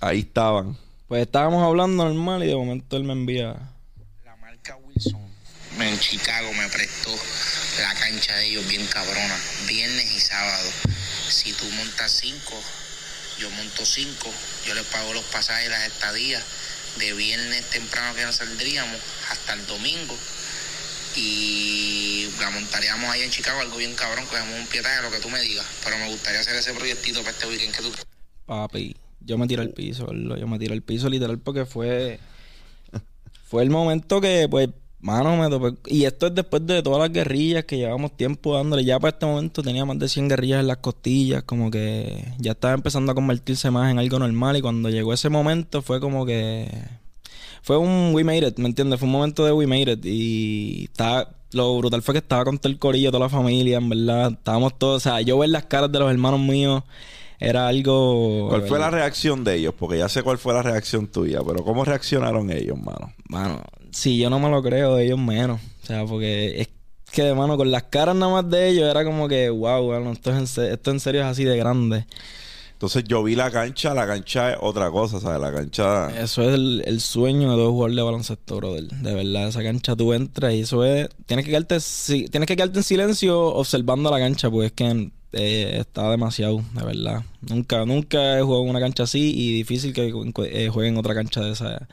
[0.00, 0.76] Ahí estaban.
[1.06, 3.70] Pues estábamos hablando normal y de momento él me envía.
[5.80, 7.14] En Chicago me prestó
[7.80, 9.38] la cancha de ellos bien cabrona,
[9.68, 10.68] viernes y sábado.
[11.28, 12.60] Si tú montas cinco,
[13.38, 14.32] yo monto cinco,
[14.66, 16.42] yo les pago los pasajes las estadías
[16.98, 20.16] de viernes temprano que nos saldríamos hasta el domingo.
[21.14, 25.30] Y la montaríamos ahí en Chicago, algo bien cabrón, cogemos un pietaje, lo que tú
[25.30, 25.66] me digas.
[25.84, 27.92] Pero me gustaría hacer ese proyectito para este weekend que tú
[28.46, 32.18] Papi, yo me tiré al piso, yo me tiré al piso literal porque fue
[33.48, 34.68] fue el momento que pues
[35.00, 38.84] mano me topé y esto es después de todas las guerrillas que llevamos tiempo dándole,
[38.84, 42.52] ya para este momento tenía más de 100 guerrillas en las costillas, como que ya
[42.52, 46.26] estaba empezando a convertirse más en algo normal y cuando llegó ese momento fue como
[46.26, 46.68] que
[47.62, 48.98] fue un we made it, ¿me entiendes?
[48.98, 52.58] Fue un momento de we made it y estaba lo brutal fue que estaba con
[52.58, 55.64] todo el corillo, toda la familia, en verdad, estábamos todos, o sea, yo ver las
[55.64, 56.82] caras de los hermanos míos
[57.40, 59.74] era algo ¿Cuál fue la reacción de ellos?
[59.78, 63.12] Porque ya sé cuál fue la reacción tuya, pero ¿cómo reaccionaron ellos, mano?
[63.28, 65.60] Mano, si yo no me lo creo de ellos menos.
[65.82, 66.68] O sea, porque es
[67.12, 70.30] que, mano, con las caras nada más de ellos era como que, wow, bueno, esto,
[70.36, 72.06] es en esto en serio es así de grande.
[72.72, 75.40] Entonces yo vi la cancha, la cancha es otra cosa, ¿sabes?
[75.40, 76.10] La cancha...
[76.22, 78.84] Eso es el, el sueño de todo jugador de baloncesto, brother.
[78.84, 81.08] De verdad, esa cancha tú entras y eso es...
[81.26, 85.10] Tienes que quedarte, si- tienes que quedarte en silencio observando la cancha, porque es que
[85.32, 87.24] eh, está demasiado, de verdad.
[87.40, 90.12] Nunca, nunca he jugado en una cancha así y difícil que
[90.44, 91.88] eh, juegue en otra cancha de esa...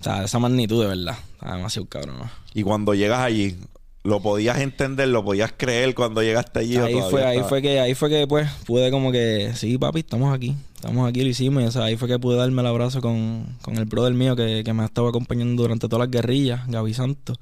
[0.00, 1.16] O sea, esa magnitud, de verdad.
[1.34, 2.30] Está demasiado cabrón, ¿no?
[2.54, 3.56] Y cuando llegas allí,
[4.04, 5.08] ¿lo podías entender?
[5.08, 6.76] ¿Lo podías creer cuando llegaste allí?
[6.76, 10.00] ahí fue, ahí estaba- fue que, ahí fue que pues pude como que, sí, papi,
[10.00, 11.62] estamos aquí, estamos aquí, lo hicimos.
[11.62, 14.36] Y, o sea, ahí fue que pude darme el abrazo con, con el brother mío
[14.36, 17.38] que, que me ha estado acompañando durante todas las guerrillas, Gaby Santos.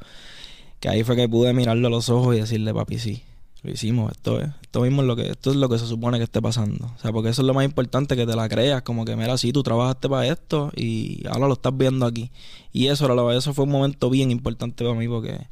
[0.80, 3.22] Que ahí fue que pude mirarlo a los ojos y decirle, papi, sí,
[3.62, 6.18] lo hicimos, esto es, esto mismo es lo que, esto es lo que se supone
[6.18, 6.86] que esté pasando.
[6.94, 9.36] O sea, porque eso es lo más importante, que te la creas, como que mira,
[9.38, 12.30] sí, tú trabajaste para esto y ahora lo estás viendo aquí.
[12.72, 15.48] Y eso, eso fue un momento bien importante para mí porque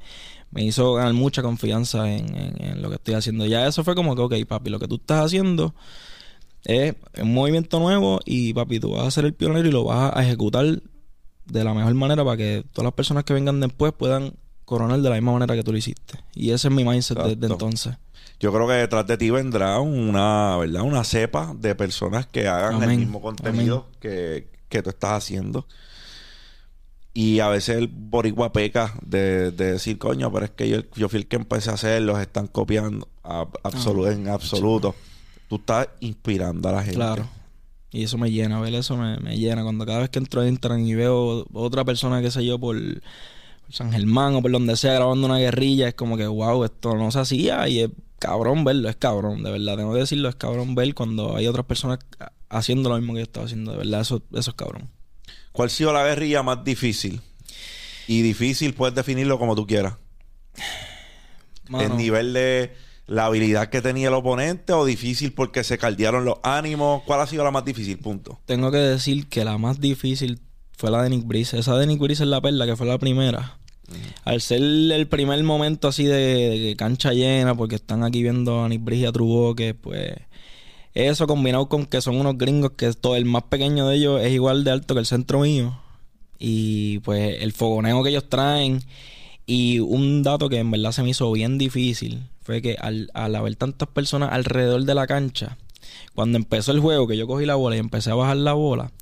[0.50, 3.46] me hizo ganar mucha confianza en, en- en lo que estoy haciendo.
[3.46, 5.74] Ya eso fue como que, ok, papi, lo que tú estás haciendo
[6.64, 10.12] es un movimiento nuevo y papi, tú vas a ser el pionero y lo vas
[10.16, 10.80] a ejecutar
[11.46, 14.34] de la mejor manera para que todas las personas que vengan después puedan
[14.64, 16.18] coronar de la misma manera que tú lo hiciste.
[16.34, 17.94] Y ese es mi mindset desde entonces.
[18.40, 20.82] Yo creo que detrás de ti vendrá una, ¿verdad?
[20.82, 25.66] Una cepa de personas que hagan el mismo contenido que, que tú estás haciendo.
[27.16, 31.08] Y a veces el boricua peca de, de decir, coño, pero es que yo, yo
[31.08, 33.06] fui el que empecé a hacerlos, están copiando.
[33.22, 34.94] A- absolu- en absoluto.
[35.48, 36.96] tú estás inspirando a la gente.
[36.96, 37.28] Claro.
[37.92, 39.62] Y eso me llena, ver eso me, me llena.
[39.62, 42.76] Cuando cada vez que entro a Instagram y veo otra persona, qué sé yo, por
[43.68, 47.10] San Germán o por donde sea, grabando una guerrilla, es como que, wow, esto no
[47.10, 49.76] se hacía y es cabrón verlo, es cabrón, de verdad.
[49.76, 51.98] Tengo que decirlo, es cabrón ver cuando hay otras personas
[52.48, 54.90] haciendo lo mismo que yo estaba haciendo, de verdad, eso, eso es cabrón.
[55.52, 57.20] ¿Cuál ha sido la guerrilla más difícil?
[58.06, 59.94] Y difícil puedes definirlo como tú quieras.
[61.68, 62.74] Mano, El nivel de
[63.06, 67.02] la habilidad que tenía el oponente o difícil porque se caldearon los ánimos.
[67.04, 67.98] ¿Cuál ha sido la más difícil?
[67.98, 68.40] Punto.
[68.46, 70.40] tengo que decir que la más difícil
[70.76, 71.58] fue la de Nick Breeze.
[71.58, 73.58] Esa de Nick Breeze es la perla, que fue la primera.
[74.24, 78.68] Al ser el primer momento así de, de cancha llena, porque están aquí viendo a
[78.68, 80.12] Nick Breeze y a Trubo, que pues...
[80.94, 84.32] Eso combinado con que son unos gringos que todo el más pequeño de ellos es
[84.32, 85.76] igual de alto que el centro mío.
[86.38, 88.80] Y pues el fogoneo que ellos traen.
[89.44, 93.34] Y un dato que en verdad se me hizo bien difícil fue que al, al
[93.34, 95.56] haber tantas personas alrededor de la cancha,
[96.14, 98.92] cuando empezó el juego, que yo cogí la bola y empecé a bajar la bola,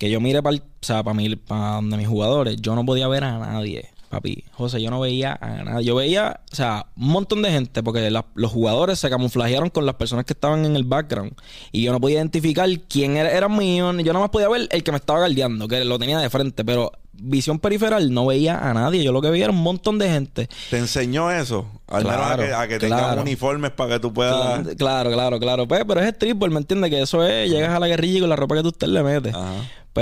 [0.00, 3.06] que yo mire para o sea, para mí, para donde mis jugadores, yo no podía
[3.06, 4.42] ver a nadie, papi.
[4.52, 5.84] José, yo no veía a nadie.
[5.84, 9.84] Yo veía, o sea, un montón de gente, porque la- los jugadores se camuflajearon con
[9.84, 11.32] las personas que estaban en el background.
[11.70, 13.92] Y yo no podía identificar quién era, era mío.
[13.92, 16.64] Yo nada más podía ver el que me estaba guardiando, que lo tenía de frente,
[16.64, 19.04] pero visión periferal no veía a nadie.
[19.04, 20.48] Yo lo que veía era un montón de gente.
[20.70, 21.66] ¿Te enseñó eso?
[21.88, 23.20] Al menos a que, a que claro.
[23.20, 24.66] uniformes para que tú puedas.
[24.78, 25.68] Claro, claro, claro.
[25.68, 26.90] Pues, pero es stripper, ¿me entiendes?
[26.90, 29.02] Que eso es, llegas a la guerrilla y con la ropa que tú usted le
[29.02, 29.34] metes.
[29.34, 29.52] Ajá.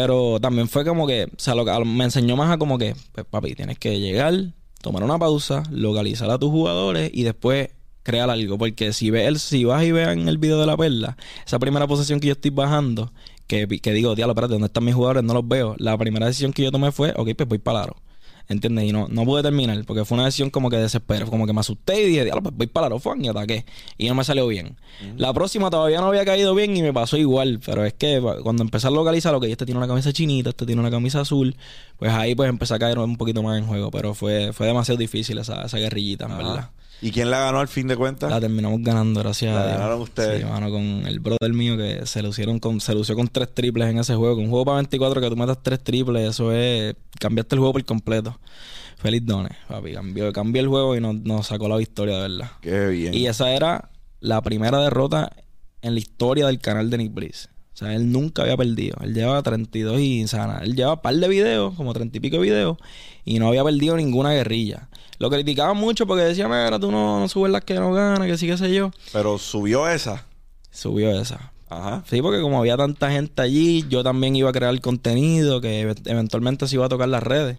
[0.01, 2.95] Pero también fue como que, o sea, lo, que- me enseñó más a como que,
[3.11, 7.71] pues papi, tienes que llegar, tomar una pausa, localizar a tus jugadores y después
[8.05, 8.57] crear algo.
[8.59, 11.89] Porque si ves el, si vas y vean el video de la perla, esa primera
[11.89, 13.13] posesión que yo estoy bajando,
[13.49, 15.25] que, que digo, diablo, espérate, ¿dónde están mis jugadores?
[15.25, 15.75] No los veo.
[15.79, 17.97] La primera decisión que yo tomé fue, ok, pues voy para aro.
[18.51, 18.85] ¿Entiendes?
[18.87, 21.61] Y no, no pude terminar porque fue una decisión como que desespero, como que me
[21.61, 23.67] asusté y dije, diablo, pues voy para el aro, fuck, y ataqué.
[23.99, 24.77] Y no me salió bien.
[25.19, 28.41] La próxima todavía no había caído bien y me pasó igual, pero es que pa-
[28.43, 31.57] cuando empecé a localizar, ok, este tiene una camisa chinita, este tiene una camisa azul,
[31.99, 34.97] pues ahí pues empecé a caer un poquito más en juego, pero fue, fue demasiado
[34.99, 36.71] difícil esa, esa guerrillita, en verdad.
[37.01, 38.31] ¿Y quién la ganó al fin de cuentas?
[38.31, 39.79] La terminamos ganando, gracias La a Dios.
[39.79, 40.41] ganaron ustedes.
[40.41, 43.89] Sí, mano, con el brother mío que se lucieron con, se lució con tres triples
[43.89, 44.35] en ese juego.
[44.35, 46.95] Con un juego para 24 que tú metas tres triples, eso es.
[47.21, 48.39] Cambiaste el juego por completo.
[48.97, 49.93] Feliz dones, papi.
[49.93, 52.51] Cambió, cambió el juego y nos, nos sacó la victoria, de verdad.
[52.61, 53.15] Qué bien.
[53.15, 55.31] Y esa era la primera derrota
[55.83, 57.49] en la historia del canal de Nick Breeze.
[57.75, 58.97] O sea, él nunca había perdido.
[59.03, 60.59] Él llevaba 32 y sana.
[60.65, 62.77] Él llevaba un par de videos, como 30 y pico de videos,
[63.25, 64.89] y no había perdido ninguna guerrilla.
[65.19, 68.39] Lo criticaban mucho porque decía, mira, tú no, no subes las que no ganas, que
[68.39, 68.91] sí, qué sé yo.
[69.13, 70.25] Pero subió esa.
[70.71, 71.53] Subió esa.
[71.71, 72.03] Ajá.
[72.09, 76.01] Sí, porque como había tanta gente allí, yo también iba a crear contenido que ev-
[76.07, 77.59] eventualmente se iba a tocar las redes.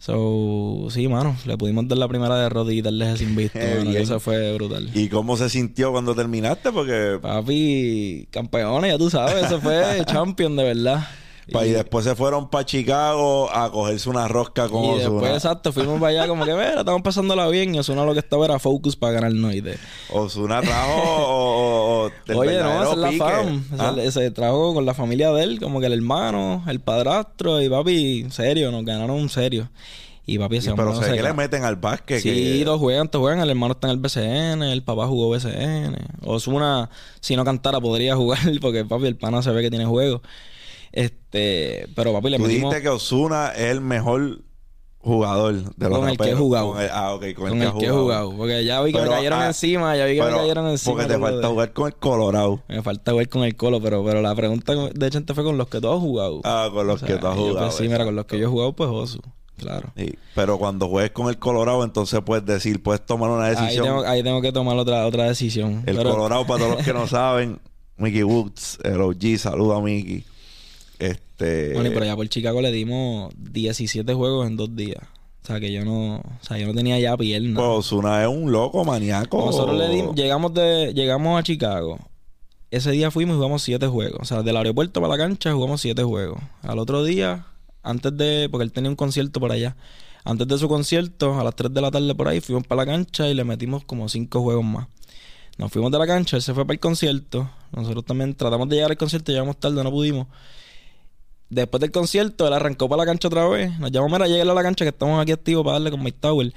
[0.00, 3.52] So, sí, mano, le pudimos dar la primera derrota y darles ese mano,
[3.84, 4.02] que bien.
[4.02, 4.90] eso fue brutal.
[4.92, 6.72] ¿Y cómo se sintió cuando terminaste?
[6.72, 11.06] Porque Papi, campeones, ya tú sabes, eso fue champion de verdad.
[11.50, 15.72] Pa- y después se fueron para Chicago a cogerse una rosca con y después, exacto,
[15.72, 17.74] fuimos para allá como que, mira, estamos pasándola bien.
[17.74, 19.54] Y Osuna lo que estaba era focus para ganarnos.
[19.54, 19.76] Y de,
[20.10, 23.64] Ozuna trajo o, o- o Oye, no, esa es la fam.
[23.78, 27.60] Ah, Se trajo con la familia de él, como que el hermano, el padrastro.
[27.62, 29.68] Y papi, serio, nos ganaron en serio.
[30.24, 32.20] Y papi, ese y- pero sé se que le meten al básquet.
[32.20, 33.40] Sí, que- todos juegan, todos juegan.
[33.40, 35.96] El hermano está en el BCN, el papá jugó BCN.
[36.24, 36.88] Osuna,
[37.20, 40.22] si no cantara, podría jugar porque papi, el pana se ve que tiene juego.
[40.92, 44.40] Este, pero papi, le Tú metimos dijiste que Osuna es el mejor
[44.98, 46.72] jugador de los Con el que he jugado.
[46.74, 48.36] Con el- ah, ok, con, con el que he jugado.
[48.36, 50.94] Porque ya vi que Pero, me cayeron ah, encima, ya vi que me cayeron encima.
[50.96, 52.62] Porque te falta de- jugar con el Colorado.
[52.68, 55.68] Me falta jugar con el colo, pero, pero la pregunta de Chente fue con los
[55.68, 56.40] que tú has jugado.
[56.44, 57.58] Ah, con los O sea, que tú has jugado.
[57.66, 59.20] pues, sí, mira, con los que yo he jugado, pues Osu.
[59.58, 59.92] Claro.
[59.96, 63.84] Sí, Pero cuando juegues con el Colorado, entonces puedes decir, puedes tomar una Ahí decisión.
[63.84, 65.82] tengo, ahí tengo que tomar otra, otra decisión.
[65.86, 67.60] El Pero- Colorado, para todos los que no saben,
[67.96, 70.24] Mickey Woods, el OG, saluda a Mickey.
[71.02, 71.74] Este.
[71.74, 75.02] Bueno, y por allá por Chicago le dimos 17 juegos en dos días.
[75.42, 76.16] O sea, que yo no...
[76.18, 77.56] O sea, yo no tenía ya pierna.
[77.56, 79.44] Pues Ozuna es un loco maníaco.
[79.44, 80.14] Nosotros le dimos...
[80.14, 81.98] Llegamos, de, llegamos a Chicago.
[82.70, 84.20] Ese día fuimos y jugamos 7 juegos.
[84.20, 86.40] O sea, del aeropuerto para la cancha jugamos 7 juegos.
[86.62, 87.46] Al otro día,
[87.82, 88.48] antes de...
[88.52, 89.76] Porque él tenía un concierto por allá.
[90.24, 92.92] Antes de su concierto, a las 3 de la tarde por ahí, fuimos para la
[92.92, 94.86] cancha y le metimos como 5 juegos más.
[95.58, 97.50] Nos fuimos de la cancha, él se fue para el concierto.
[97.72, 100.28] Nosotros también tratamos de llegar al concierto, llegamos tarde, no pudimos.
[101.52, 103.78] Después del concierto, él arrancó para la cancha otra vez.
[103.78, 106.16] Nos llamó, mira, lleguen a la cancha que estamos aquí activos para darle con Mike
[106.18, 106.50] Tower.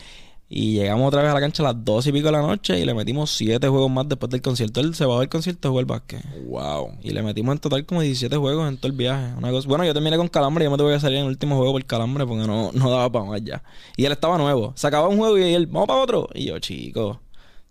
[0.47, 2.79] Y llegamos otra vez a la cancha a las 12 y pico de la noche
[2.79, 4.79] y le metimos 7 juegos más después del concierto.
[4.79, 6.23] Él se bajó del concierto a jugar básquet.
[6.45, 6.93] Wow.
[7.01, 9.34] Y le metimos en total como 17 juegos en todo el viaje.
[9.38, 9.67] Una cosa...
[9.67, 11.73] Bueno, yo terminé con calambre y yo me tuve que salir en el último juego
[11.73, 13.62] por calambre porque no, no daba para más ya.
[13.97, 14.71] Y él estaba nuevo.
[14.77, 16.29] Se acababa un juego y él, vamos para otro.
[16.34, 17.19] Y yo, chico,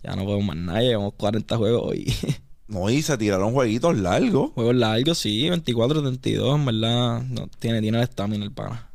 [0.02, 2.12] ya no podemos más nada, llevamos 40 juegos hoy.
[2.66, 4.52] No, y se tiraron jueguitos largos.
[4.54, 7.22] Juegos largos, sí, 24, 32, en verdad.
[7.22, 8.88] No, tiene, tiene el estamina el pana.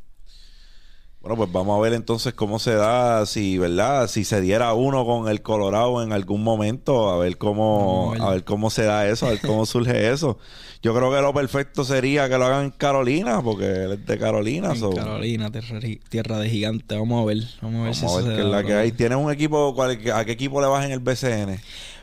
[1.21, 4.07] Bueno, pues vamos a ver entonces cómo se da, si, ¿verdad?
[4.07, 8.45] Si se diera uno con el Colorado en algún momento, a ver cómo, a ver.
[8.45, 10.39] cómo se da eso, a ver cómo surge eso.
[10.81, 14.17] Yo creo que lo perfecto sería que lo hagan en Carolina, porque él es de
[14.17, 14.69] Carolina.
[14.71, 16.95] En so- Carolina, tierra, tierra de gigante.
[16.97, 17.43] Vamos a ver.
[17.61, 18.91] Vamos a ver si a eso ver se qué es da, la que hay.
[18.93, 19.75] ¿Tienes un equipo?
[19.75, 21.59] cuál- ¿A qué equipo le vas en el BCN?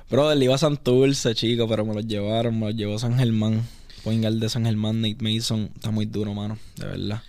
[0.09, 3.63] Brother, iba a Santurce, chico, pero me los llevaron, me los llevó San Germán.
[4.05, 5.69] Point guard de San Germán, Nate Mason.
[5.75, 6.59] Está muy duro, mano.
[6.77, 7.23] De verdad.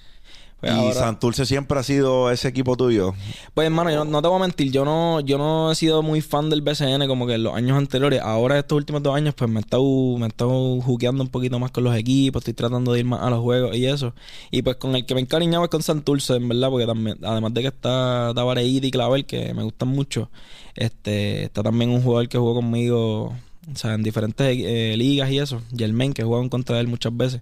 [0.60, 3.14] Pues y ahora- Santurce siempre ha sido ese equipo tuyo.
[3.54, 6.02] Pues hermano, yo no, no te voy a mentir, yo no, yo no he sido
[6.02, 8.22] muy fan del BCN como que en los años anteriores.
[8.24, 9.84] Ahora estos últimos dos años, pues me he estado,
[10.18, 13.22] me he estado jugueando un poquito más con los equipos, estoy tratando de ir más
[13.22, 14.14] a los juegos y eso.
[14.50, 17.54] Y pues con el que me encariñaba es con Santurce, en verdad, porque también, además
[17.54, 20.32] de que está Tavareid y Clavel, que me gustan mucho,
[20.76, 23.26] este, está también un jugador que jugó conmigo,
[23.72, 26.88] o sea, en diferentes eh, ligas y eso, Germain, que jugado en contra de él
[26.88, 27.42] muchas veces.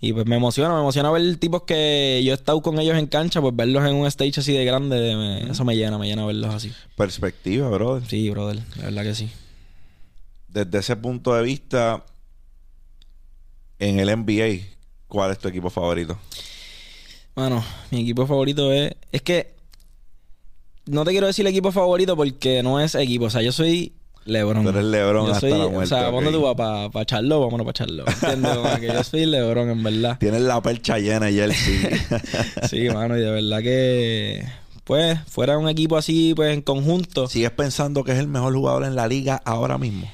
[0.00, 3.06] Y pues me emociona, me emociona ver tipos que yo he estado con ellos en
[3.08, 6.24] cancha, pues verlos en un stage así de grande, me- eso me llena, me llena
[6.24, 6.72] verlos así.
[6.96, 8.08] Perspectiva, brother.
[8.08, 9.28] Sí, brother, la verdad que sí.
[10.46, 12.04] Desde ese punto de vista,
[13.80, 14.64] en el NBA,
[15.08, 16.16] ¿cuál es tu equipo favorito?
[17.34, 18.92] Bueno, mi equipo favorito es.
[19.12, 19.54] Es que.
[20.86, 23.26] No te quiero decir el equipo favorito porque no es equipo.
[23.26, 23.92] O sea, yo soy
[24.28, 24.62] LeBron.
[24.62, 26.14] Tú eres LeBron yo hasta soy, la O muerte, sea, ok.
[26.14, 26.54] ¿dónde tú vas?
[26.54, 27.40] ¿Para pa Charlo?
[27.40, 28.04] Vámonos para Charlo.
[28.06, 28.56] ¿Entiendes?
[28.56, 30.16] Como que yo soy LeBron, en verdad.
[30.20, 31.80] Tienes la percha llena, Jersey.
[32.68, 34.44] Sí, mano, y de verdad que.
[34.84, 37.28] Pues, fuera un equipo así, pues en conjunto.
[37.28, 40.10] ¿Sigues pensando que es el mejor jugador en la liga ahora mismo?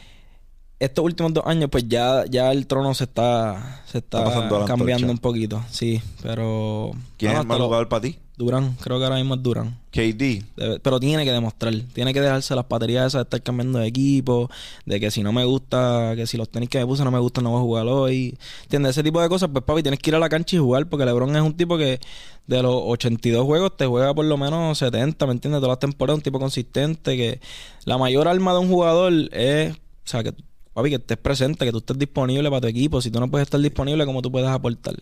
[0.80, 5.18] Estos últimos dos años, pues ya, ya el trono se está, se está, cambiando un
[5.18, 5.62] poquito.
[5.70, 6.90] Sí, pero.
[7.16, 8.18] ¿Quién es el lo- jugador para ti?
[8.36, 9.78] Durán, creo que ahora mismo es Durán.
[9.92, 10.42] KD.
[10.56, 13.86] Debe- pero tiene que demostrar, tiene que dejarse las baterías esas de estar cambiando de
[13.86, 14.50] equipo,
[14.84, 17.20] de que si no me gusta, que si los tenis que me puse no me
[17.20, 18.36] gustan, no voy a jugar hoy.
[18.64, 18.90] ¿Entiendes?
[18.90, 21.04] Ese tipo de cosas, pues papi, tienes que ir a la cancha y jugar, porque
[21.06, 22.00] LeBron es un tipo que
[22.48, 25.60] de los 82 juegos te juega por lo menos 70, ¿me entiendes?
[25.60, 27.40] Todas las temporadas, un tipo consistente, que
[27.84, 30.34] la mayor arma de un jugador es, o sea, que
[30.74, 33.00] papi, que estés presente, que tú estés disponible para tu equipo.
[33.00, 34.94] Si tú no puedes estar disponible, ¿cómo tú puedes aportar?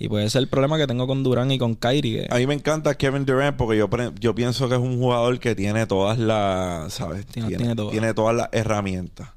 [0.00, 2.28] Y ese es el problema que tengo con Durán y con Kyrie.
[2.28, 5.56] Que A mí me encanta Kevin Durant porque yo, pienso que es un jugador que
[5.56, 7.26] tiene todas las, ¿sabes?
[7.26, 9.30] Tiene- tiene tiene todas las herramientas.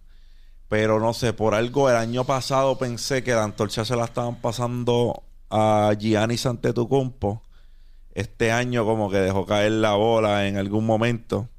[0.69, 4.35] Pero no sé, por algo el año pasado pensé que la antorcha se la estaban
[4.35, 7.41] pasando a Giannis Antetokounmpo.
[8.13, 11.49] Este año como que dejó caer la bola en algún momento.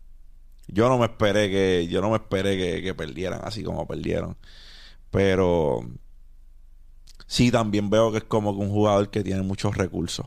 [0.68, 4.36] Yo no me esperé que yo no me esperé que, que perdieran así como perdieron.
[5.10, 5.84] Pero
[7.26, 10.26] sí también veo que es como que un jugador que tiene muchos recursos.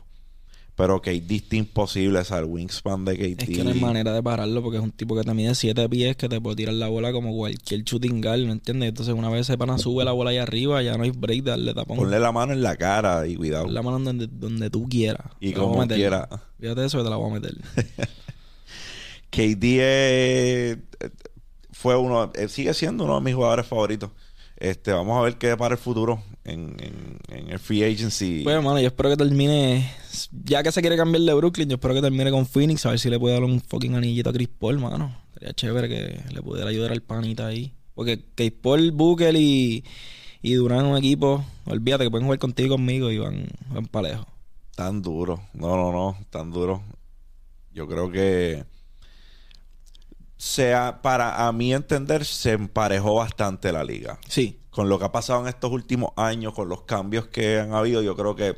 [0.76, 3.42] Pero KD está imposible, o sea, el wingspan de KD.
[3.42, 5.88] Es que no hay manera de pararlo porque es un tipo que te mide 7
[5.88, 8.90] pies que te puede tirar la bola como cualquier shooting guard, ¿me entiendes?
[8.90, 11.72] Entonces una vez ese pana sube la bola ahí arriba, ya no hay break darle
[11.72, 11.96] tapón.
[11.96, 13.64] Ponle la mano en la cara y cuidado.
[13.64, 15.32] Pon la mano donde, donde tú quieras.
[15.40, 15.96] Y como meter.
[15.96, 16.28] quiera.
[16.60, 17.56] Fíjate eso que te la voy a meter.
[19.30, 20.78] KD es-
[21.72, 24.10] fue uno, eh, sigue siendo uno de mis jugadores favoritos.
[24.56, 28.40] Este, vamos a ver qué para el futuro en, en- en el free agency.
[28.42, 29.90] pues hermano, yo espero que termine,
[30.44, 32.98] ya que se quiere cambiar de Brooklyn, yo espero que termine con Phoenix, a ver
[32.98, 35.14] si le puede dar un fucking anillito a Chris Paul, mano.
[35.34, 37.74] Sería chévere que le pudiera ayudar al panita ahí.
[37.94, 39.84] Porque Chris Paul, Booker y,
[40.40, 44.08] y Durán un equipo, olvídate que pueden jugar contigo y conmigo y van, van para
[44.08, 44.26] lejos.
[44.74, 45.42] Tan duro.
[45.52, 46.16] No, no, no.
[46.30, 46.82] Tan duro.
[47.74, 48.64] Yo creo que
[50.36, 54.18] sea, para a mi entender, se emparejó bastante la liga.
[54.28, 57.72] Sí, Con lo que ha pasado en estos últimos años, con los cambios que han
[57.72, 58.56] habido, yo creo que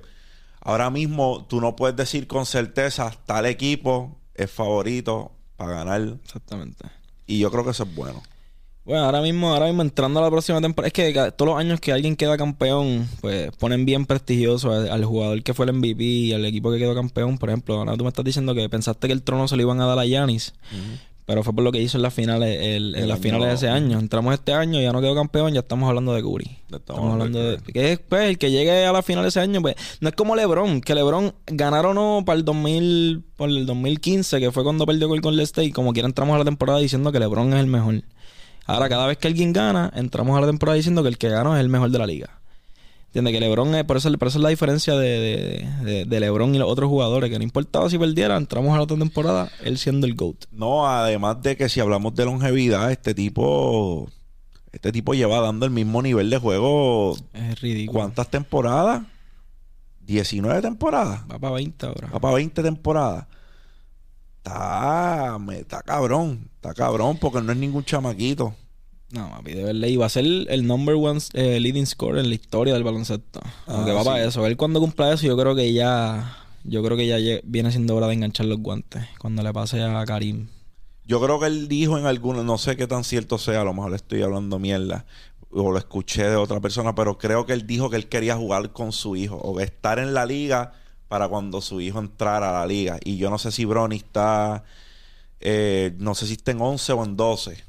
[0.61, 6.17] ahora mismo tú no puedes decir con certeza tal equipo es favorito para ganar.
[6.25, 6.85] exactamente.
[7.27, 8.23] Y yo creo que eso es bueno.
[8.85, 11.79] Bueno, ahora mismo, ahora mismo entrando a la próxima temporada, es que todos los años
[11.79, 16.03] que alguien queda campeón, pues ponen bien prestigioso al, al jugador que fue el MVP
[16.03, 17.37] y al equipo que quedó campeón.
[17.37, 19.81] Por ejemplo, ahora tú me estás diciendo que pensaste que el trono se lo iban
[19.83, 20.55] a dar a Yanis,
[21.29, 23.69] pero fue por lo que hizo en las finales, el- en las finales de ese
[23.69, 23.99] año.
[23.99, 26.59] Entramos este año, ya no quedó campeón, ya estamos hablando de Curry.
[26.71, 29.39] Ya Estamos hablando de que es, pues, el que llegue a la final de ese
[29.41, 33.51] año, pues no es como LeBron, que LeBron ganaron o no para el 2000, por
[33.51, 36.79] el 2015, que fue cuando perdió con el State, como quiera entramos a la temporada
[36.79, 38.03] diciendo que LeBron es el mejor.
[38.65, 41.55] Ahora cada vez que alguien gana, entramos a la temporada diciendo que el que gana
[41.57, 42.38] es el mejor de la liga.
[43.09, 46.21] Entiende que LeBron es, por eso, por eso es la diferencia de, de, de- de
[46.21, 49.51] LeBron y los otros jugadores, que no importaba si perdiera, entramos a la otra temporada,
[49.65, 50.45] él siendo el GOAT.
[50.53, 54.11] No, además de que si hablamos de longevidad, este tipo,
[54.73, 57.17] este tipo lleva dando el mismo nivel de juego.
[57.33, 57.99] Es ridículo.
[58.01, 59.03] ¿Cuántas temporadas?
[60.03, 61.23] 19 temporadas.
[61.33, 62.09] Va para 20 ahora.
[62.15, 63.27] Va para 20 temporadas.
[64.39, 66.49] Está, me- está cabrón.
[66.57, 68.55] Está cabrón porque no es ningún chamaquito.
[69.11, 69.89] No, papi, de verdad.
[69.89, 73.41] Y va a ser el number one eh, leading scorer en la historia del baloncesto.
[73.67, 74.07] Aunque Ah, va sí.
[74.09, 74.47] para eso.
[74.47, 76.37] Él cuando cumpla eso, yo creo que ya...
[76.65, 79.03] Yo creo que ya viene siendo hora de enganchar los guantes.
[79.19, 80.49] Cuando le pase a Karim.
[81.07, 83.73] Yo creo que él dijo en algunos, no sé qué tan cierto sea, a lo
[83.73, 85.07] mejor le estoy hablando mierda,
[85.51, 88.73] o lo escuché de otra persona, pero creo que él dijo que él quería jugar
[88.73, 90.73] con su hijo, o estar en la liga
[91.07, 92.99] para cuando su hijo entrara a la liga.
[93.03, 94.65] Y yo no sé si Bronny está,
[95.41, 97.65] eh, no sé si está en 11 o en 12.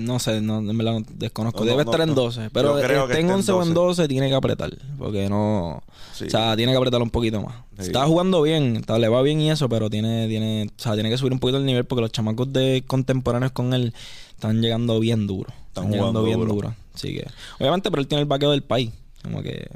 [0.00, 1.58] No sé, no, verdad no- desconozco.
[1.60, 2.14] No, no, Debe estar en no.
[2.14, 2.48] 12.
[2.52, 4.02] Pero creo esté que en 11 o en 12.
[4.02, 4.70] 12, tiene que apretar.
[4.96, 5.82] Porque no...
[6.14, 6.24] Sí.
[6.24, 7.54] O sea, tiene que apretar un poquito más.
[7.78, 7.86] Sí.
[7.86, 11.10] Está jugando bien, está- le va bien y eso, pero tiene, tiene, o sea, tiene
[11.10, 13.92] que subir un poquito el nivel porque los chamacos de contemporáneos con él
[14.30, 15.52] están llegando bien duro.
[15.68, 16.54] Están, jugando bien duro.
[16.54, 16.74] duro.
[16.94, 17.26] Así que,
[17.58, 18.90] obviamente, pero él tiene el vaqueo del país.
[19.22, 19.68] Como que,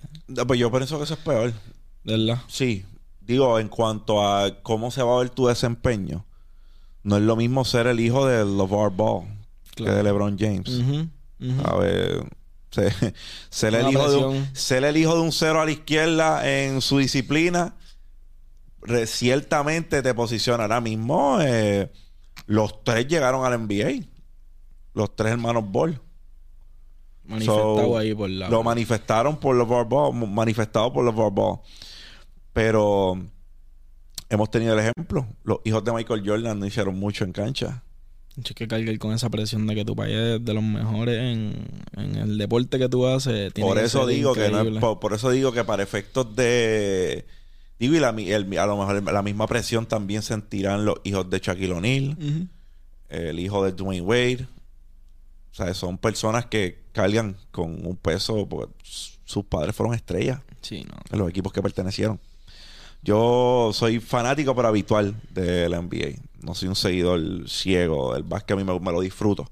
[0.46, 1.52] Pues yo pienso que eso es peor.
[2.04, 2.40] de verdad.
[2.48, 2.84] Sí,
[3.26, 6.24] digo, en cuanto a cómo se va a ver tu desempeño,
[7.02, 9.24] no es lo mismo ser el hijo de LeVar Ball
[9.78, 9.92] Claro.
[9.92, 10.68] que de LeBron James.
[11.64, 12.24] A ver,
[12.70, 12.90] se-
[13.50, 14.48] ser, el Una hijo de un,
[14.84, 17.76] el hijo de un cero a la izquierda en su disciplina,
[18.82, 20.64] re- ciertamente te posiciona.
[20.64, 21.90] Ahora mismo, eh,
[22.46, 24.04] los tres llegaron al NBA.
[24.94, 26.00] Los tres hermanos Ball.
[27.24, 28.48] Manifestado So, ahí por la.
[28.48, 31.58] Lo manifestaron por los Ball, manifestado por los Ball.
[32.52, 33.18] Pero
[34.30, 35.26] hemos tenido el ejemplo.
[35.44, 37.82] Los hijos de Michael Jordan no hicieron mucho en cancha.
[38.42, 41.54] Tienes que cargar con esa presión de que tu país es de los mejores en,
[41.96, 43.52] en el deporte que tú haces.
[43.52, 47.24] Tiene por eso digo que no es, por, por eso digo que para efectos de
[47.78, 51.38] digo y la, el- a lo mejor la misma presión también sentirán los hijos de
[51.38, 52.16] Shaquille O'Neal,
[53.08, 54.46] el hijo de Dwayne Wade.
[55.50, 58.72] O sea, son personas que cargan con un peso porque
[59.24, 60.94] sus padres fueron estrellas Sí, no.
[61.10, 62.20] en los equipos que pertenecieron.
[63.02, 66.20] Yo soy fanático pero habitual del NBA.
[66.42, 69.50] No soy un seguidor ciego del básquet, a mí me, lo disfruto.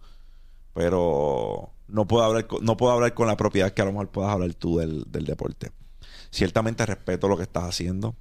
[0.72, 4.10] Pero no puedo hablar con, no puedo hablar con la propiedad que a lo mejor
[4.10, 5.72] puedas hablar tú del, del deporte.
[6.30, 8.14] Ciertamente respeto lo que estás haciendo.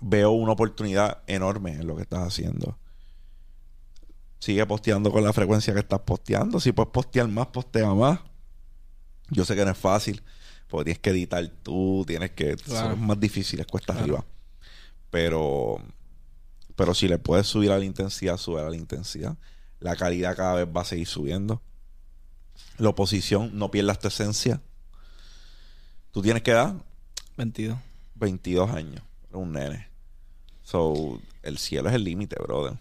[0.00, 2.78] Veo una oportunidad enorme en lo que estás haciendo.
[4.40, 6.58] Sigue posteando con la frecuencia que estás posteando.
[6.58, 8.18] Si puedes postear más, postea más.
[9.30, 10.20] Yo sé que no es fácil.
[10.72, 12.56] Porque tienes que editar tú, tienes que...
[12.56, 12.92] Claro.
[12.92, 14.04] Son más difíciles, cuesta Claro.
[14.04, 14.24] arriba.
[15.10, 15.76] Pero...
[16.74, 19.36] Pero si le puedes subir a la intensidad, sube a la intensidad.
[19.80, 21.60] La calidad cada vez va a seguir subiendo.
[22.78, 24.62] La oposición, no pierdas tu esencia.
[26.10, 26.76] Tú tienes que dar
[27.36, 27.78] 22.
[28.14, 29.02] 22 años.
[29.30, 29.88] Un nene.
[30.62, 32.78] So, el cielo es el límite, brother.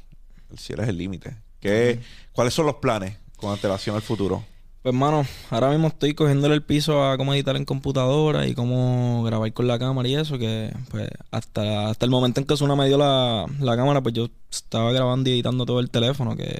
[0.50, 1.36] El cielo es el límite.
[1.60, 2.00] ¿Qué,
[2.32, 4.46] ¿Cuáles son los planes con antelación al futuro?
[4.84, 9.24] Pues, mano, ahora mismo estoy cogiéndole el piso a cómo editar en computadora y cómo
[9.24, 12.76] grabar con la cámara y eso, que pues hasta, hasta el momento en que Zuna
[12.76, 16.60] me dio la, la cámara, pues yo estaba grabando y editando todo el teléfono, que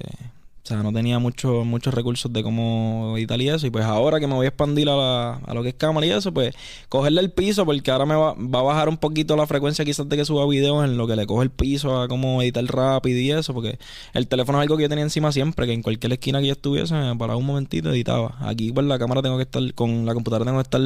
[0.64, 3.66] o sea, no tenía mucho, muchos recursos de cómo editar y eso.
[3.66, 6.06] Y pues ahora que me voy a expandir a, la- a lo que es cámara
[6.06, 6.54] y eso, pues
[6.88, 10.08] cogerle el piso, porque ahora me va, va a bajar un poquito la frecuencia quizás
[10.08, 13.18] de que suba videos en lo que le coge el piso a cómo editar rápido
[13.20, 13.80] y eso, porque
[14.14, 16.54] el teléfono es algo que yo tenía encima siempre, que en cualquier esquina que yo
[16.54, 18.38] estuviese, me paraba un momentito editaba.
[18.42, 20.82] Aquí por la cámara tengo que estar, con la computadora tengo que estar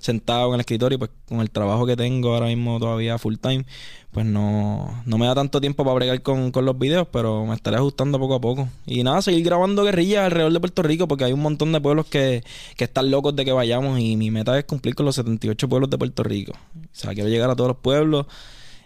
[0.00, 3.64] sentado en el escritorio pues con el trabajo que tengo ahora mismo todavía full time,
[4.12, 7.54] pues no, no me da tanto tiempo para bregar con, con los videos, pero me
[7.54, 8.68] estaré ajustando poco a poco.
[8.86, 12.06] Y nada, seguir grabando guerrillas alrededor de Puerto Rico, porque hay un montón de pueblos
[12.06, 12.42] que,
[12.76, 15.90] que están locos de que vayamos y mi meta es cumplir con los 78 pueblos
[15.90, 16.52] de Puerto Rico.
[16.52, 18.26] O sea, quiero llegar a todos los pueblos.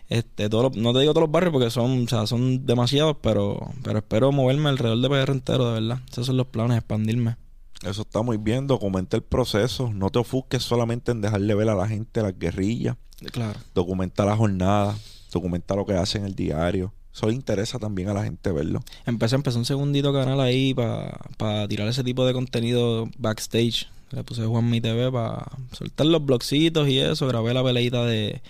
[0.08, 3.16] Este, todos los- no te digo todos los barrios porque son, o sea, son demasiados,
[3.20, 6.00] pero, pero espero moverme alrededor de PR entero, de verdad.
[6.10, 7.36] Esos son los planes, expandirme.
[7.84, 8.66] Eso está muy bien.
[8.66, 9.92] Documenta el proceso.
[9.92, 12.96] No te ofusques solamente en dejarle ver a la gente las guerrillas.
[13.32, 13.58] Claro.
[13.74, 14.96] Documenta la jornada.
[15.30, 16.92] Documenta lo que hacen en el diario.
[17.18, 18.78] Eso le interesa también a la gente verlo.
[19.04, 23.88] Empecé, empecé un segundito canal ahí para tirar ese tipo de contenido backstage.
[24.12, 27.26] Le puse Juan Mi TV para soltar los blogcitos y eso.
[27.26, 28.40] Grabé la peleita de.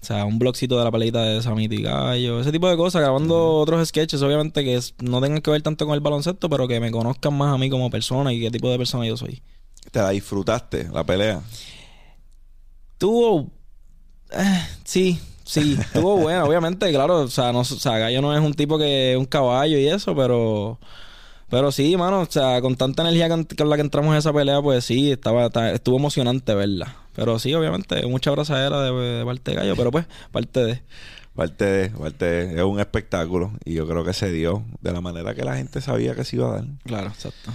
[0.00, 2.40] O sea, un blogcito de la peleita de Samito y Gallo.
[2.40, 3.02] Ese tipo de cosas.
[3.02, 6.68] Grabando otros sketches, obviamente, que es- no tengan que ver tanto con el baloncesto, pero
[6.68, 9.42] que me conozcan más a mí como persona y qué tipo de persona yo soy.
[9.90, 11.42] ¿Te la disfrutaste, la pelea?
[12.98, 13.50] Tuvo.
[14.30, 17.20] eh, sí, sí, estuvo buena, obviamente, claro.
[17.22, 19.86] O sea, no, o sea, Gallo no es un tipo que es un caballo y
[19.88, 20.78] eso, pero.
[21.48, 24.32] Pero sí, mano, o sea, con tanta energía con, con la que entramos en esa
[24.32, 26.96] pelea, pues sí, estaba, ta- estuvo emocionante verla.
[27.14, 30.82] Pero sí, obviamente, mucha abrazadera de, de parte de Gallo, pero pues, parte de.
[31.36, 35.00] Parte de, parte de- es un espectáculo y yo creo que se dio de la
[35.00, 36.64] manera que la gente sabía que se iba a dar.
[36.84, 37.52] Claro, exacto.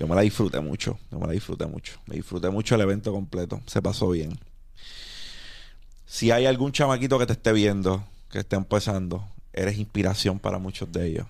[0.00, 2.00] Yo me la disfruté mucho, yo me la disfruté mucho.
[2.06, 4.38] Me disfruté mucho el evento completo, se pasó bien.
[6.14, 10.92] Si hay algún chamaquito que te esté viendo, que esté empezando, eres inspiración para muchos
[10.92, 11.26] de ellos.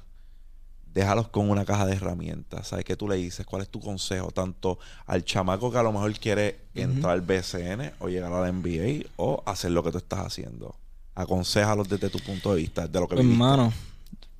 [0.92, 2.68] déjalos con una caja de herramientas.
[2.68, 3.46] ¿Sabes qué tú le dices?
[3.46, 4.30] ¿Cuál es tu consejo?
[4.30, 8.52] Tanto al chamaco que a lo mejor quiere entrar al BCN o llegar a la
[8.52, 10.76] NBA o hacer lo que tú estás haciendo.
[11.14, 13.72] Aconsejalos desde tu punto de vista, de lo que Pues, hermano,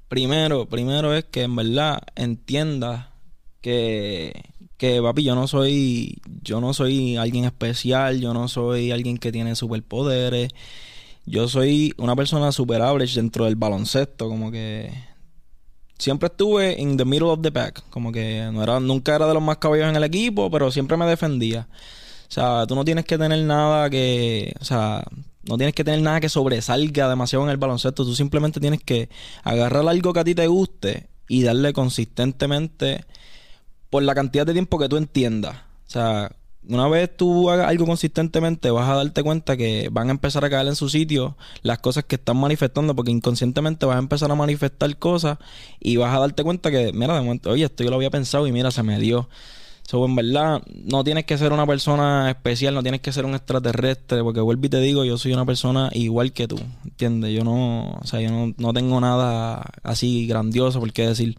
[0.09, 3.07] primero, primero es que en verdad entiendas
[3.63, 4.45] que,
[4.77, 9.33] que papi, yo no soy, yo no soy alguien especial, yo no soy alguien que
[9.33, 10.51] tiene superpoderes.
[11.27, 14.93] Yo soy una persona super average dentro del baloncesto, como que
[15.99, 19.35] siempre estuve in the middle of the pack, como que no era, nunca era de
[19.35, 21.69] los más caballos en el equipo, pero siempre me defendía.
[22.29, 25.05] O sea, tú no tienes que tener nada que, o sea,
[25.45, 28.05] no tienes que tener nada que sobresalga demasiado en el baloncesto.
[28.05, 29.09] Tú simplemente tienes que
[29.43, 33.05] agarrar algo que a ti te guste y darle consistentemente
[33.95, 35.55] por la cantidad de tiempo que tú entiendas.
[35.55, 36.33] O sea,
[36.69, 40.51] una vez tú hagas algo consistentemente, vas a darte cuenta que van a empezar a
[40.51, 44.35] caer en su sitio las cosas que están manifestando, porque inconscientemente vas a empezar a
[44.35, 45.39] manifestar cosas
[45.79, 48.49] y vas a darte cuenta que, mira, de momento, oye, esto yo lo había pensado
[48.49, 49.29] y mira, se me dio.
[49.85, 53.37] So, en verdad, no tienes que ser una persona especial, no tienes que ser un
[53.37, 57.33] extraterrestre, porque vuelvo y te digo, yo soy una persona igual que tú, ¿entiendes?
[57.33, 61.39] Yo no, o sea, yo no, no tengo nada así grandioso por qué decir.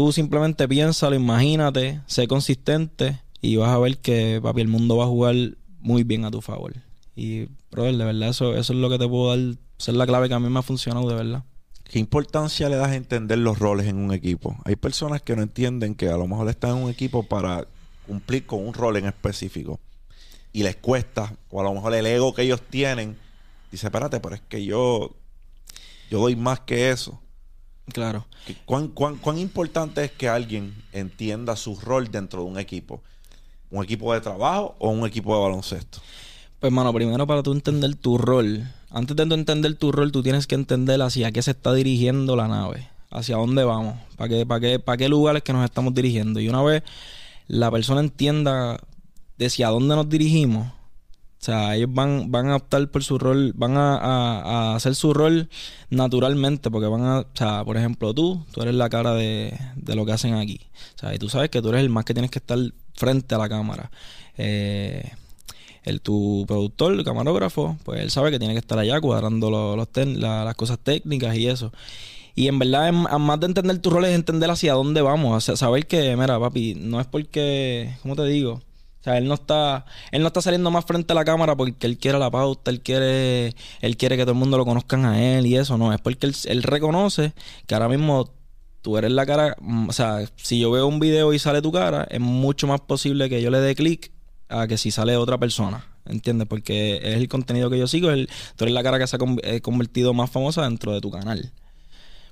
[0.00, 5.04] Tú simplemente piénsalo, imagínate, sé consistente y vas a ver que, papi, el mundo va
[5.04, 5.34] a jugar
[5.78, 6.72] muy bien a tu favor.
[7.14, 10.06] Y, brother, de verdad, eso, eso es lo que te puedo dar, esa es la
[10.06, 11.44] clave que a mí me ha funcionado, de verdad.
[11.84, 14.56] ¿Qué importancia le das a entender los roles en un equipo?
[14.64, 17.66] Hay personas que no entienden que a lo mejor están en un equipo para
[18.06, 19.80] cumplir con un rol en específico
[20.50, 23.18] y les cuesta, o a lo mejor el ego que ellos tienen
[23.70, 25.14] dice, espérate, pero es que yo,
[26.10, 27.20] yo doy más que eso.
[27.92, 28.26] Claro.
[28.46, 33.02] ¿Qué- ¿Cuán, cuán, cuán importante es que alguien entienda su rol dentro de un equipo?
[33.70, 36.00] ¿Un equipo de trabajo o un equipo de baloncesto?
[36.58, 38.68] Pues, mano, primero para tú entender tu rol.
[38.90, 42.48] Antes de entender tu rol, tú tienes que entender hacia qué se está dirigiendo la
[42.48, 42.88] nave.
[43.10, 43.96] Hacia dónde vamos.
[44.16, 46.40] Para qué, para qué, para qué lugares que nos estamos dirigiendo.
[46.40, 46.82] Y una vez
[47.46, 48.78] la persona entienda
[49.38, 50.70] de hacia dónde nos dirigimos,
[51.40, 54.40] o sea, ellos van, van a optar por su rol, van a, a-
[54.72, 55.48] a hacer su rol
[55.88, 59.94] naturalmente, porque van a, o sea, por ejemplo, tú, tú eres la cara de, de
[59.96, 60.60] lo que hacen aquí.
[60.96, 62.58] O sea, y tú sabes que tú eres el más que tienes que estar
[62.94, 63.90] frente a la cámara.
[64.36, 65.10] Eh,
[65.84, 69.76] el tu productor, el camarógrafo, pues él sabe que tiene que estar allá cuadrando lo-
[69.76, 69.88] los
[70.18, 71.72] las cosas técnicas y eso.
[72.34, 75.36] Y en verdad, más de entender tu rol es entender hacia dónde vamos.
[75.36, 78.62] O sea, saber que, mira, papi, no es porque, ¿cómo te digo?
[79.00, 81.86] O sea, él no está, él no está saliendo más frente a la cámara porque
[81.86, 85.22] él quiere la pauta, él quiere, él quiere que todo el mundo lo conozcan a
[85.22, 87.32] él y eso, no, es porque él, reconoce
[87.66, 88.30] que ahora mismo
[88.82, 91.72] tú eres la cara, mm, o sea, si yo veo un video y sale tu
[91.72, 94.12] cara, es mucho más posible que yo le dé clic
[94.50, 96.46] a que si sale otra persona, ¿entiendes?
[96.46, 99.18] Porque es el contenido que yo sigo, el- tú eres la cara que se ha
[99.44, 101.52] eh, convertido más famosa dentro de tu canal.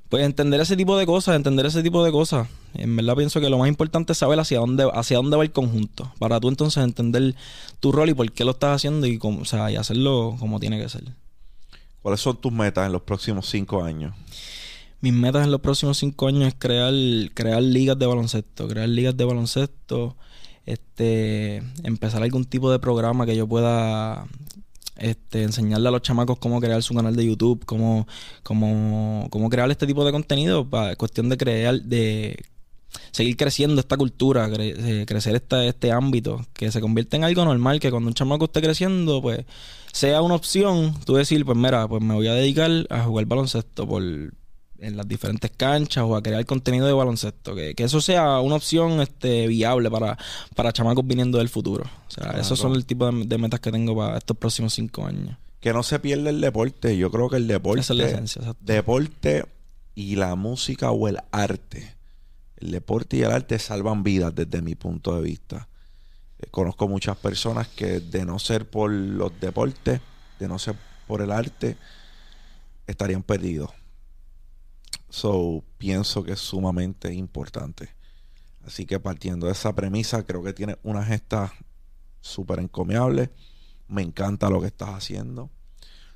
[0.09, 2.48] Pues entender ese tipo de cosas, entender ese tipo de cosas.
[2.74, 5.52] En verdad pienso que lo más importante es saber hacia dónde, hacia dónde va el
[5.52, 6.11] conjunto.
[6.18, 7.34] Para tú entonces entender
[7.80, 10.61] tu rol y por qué lo estás haciendo y, cómo, o sea, y hacerlo como
[10.61, 11.04] tiene que ser.
[12.00, 14.14] ¿Cuáles son tus metas en los próximos cinco años?
[15.00, 16.92] Mis metas en los próximos cinco años es crear,
[17.34, 20.16] crear ligas de baloncesto, crear ligas de baloncesto,
[20.64, 24.26] este, empezar algún tipo de programa que yo pueda
[24.99, 28.07] este, enseñarle a los chamacos cómo crear su canal de YouTube, cómo,
[28.42, 32.44] cómo, cómo crear este tipo de contenido, para cuestión de crear, de
[33.11, 37.80] seguir creciendo esta cultura, eh, crecer esta, este ámbito, que se convierte en algo normal,
[37.80, 39.44] que cuando un chamaco esté creciendo, pues
[39.92, 43.86] sea una opción, tú decir, pues mira, pues me voy a dedicar a jugar baloncesto
[43.86, 44.03] por
[44.81, 48.55] en las diferentes canchas o a crear contenido de baloncesto, que, que eso sea una
[48.55, 50.16] opción este viable para,
[50.55, 51.85] para chamacos viniendo del futuro.
[51.85, 52.41] O sea, Claro.
[52.41, 55.37] esos son el tipo de, de metas que tengo para estos próximos cinco años.
[55.61, 56.97] Que no se pierda el deporte.
[56.97, 57.81] Yo creo que el deporte.
[57.81, 58.62] Esa es la esencia, exacto.
[58.64, 59.45] Deporte
[59.97, 61.97] y la música o el arte.
[62.59, 65.66] El deporte y el arte salvan vidas desde mi punto de vista.
[66.39, 70.01] Eh, conozco muchas personas que de no ser por los deportes,
[70.39, 70.76] de no ser
[71.09, 71.76] por el arte,
[72.87, 73.70] estarían perdidos.
[75.11, 77.90] So, pienso que es sumamente importante.
[78.66, 81.52] Así que partiendo de esa premisa, creo que tiene una gesta
[82.20, 83.30] súper encomiable.
[83.88, 85.50] Me encanta lo que estás haciendo.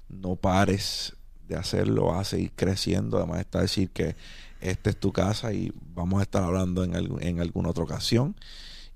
[0.09, 1.16] No pares
[1.49, 3.16] de hacerlo, vas a seguir creciendo.
[3.16, 4.16] Además está decir que
[4.61, 8.36] esta es tu casa y vamos a estar hablando en, en alguna otra ocasión.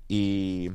[0.07, 0.69] Y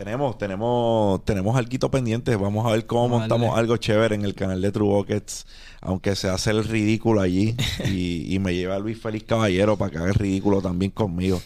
[0.00, 2.34] tenemos, tenemos, tenemos algo pendiente.
[2.34, 5.46] Vamos a ver cómo montamos algo chévere en el canal de True Buckets.
[5.82, 7.54] Aunque se hace el ridículo allí.
[7.84, 11.42] y, y me lleva Luis Félix Caballero para que haga el ridículo también conmigo.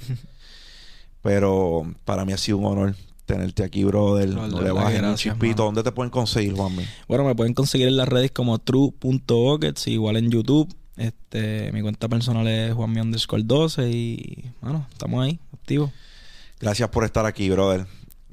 [1.20, 2.94] Pero para mí ha sido un honor
[3.26, 4.28] tenerte aquí, brother.
[4.28, 5.64] No, le bajes un gracias, chispito.
[5.64, 5.64] mano.
[5.64, 6.84] ¿Dónde te pueden conseguir, Juanmi?
[7.08, 10.72] Bueno, me pueden conseguir en las redes como true.buckets, igual en YouTube.
[10.96, 15.90] Este, mi cuenta personal es Juanmi underscore 12 y bueno, estamos ahí, activos.
[16.60, 17.84] Gracias por estar aquí, brother.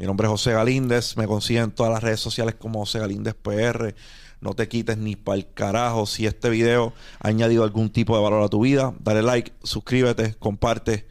[0.01, 1.15] Mi nombre es José Galíndez.
[1.15, 3.93] Me consiguen en todas las redes sociales como José Galíndez PR.
[4.39, 6.07] No te quites ni para el carajo.
[6.07, 10.33] Si este video ha añadido algún tipo de valor a tu vida, dale like, suscríbete,
[10.39, 11.07] comparte.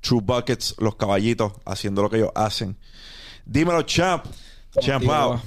[0.00, 2.78] True Buckets, los caballitos, haciendo lo que ellos hacen.
[3.44, 4.24] Dímelo, champ.
[4.80, 5.42] Champ out.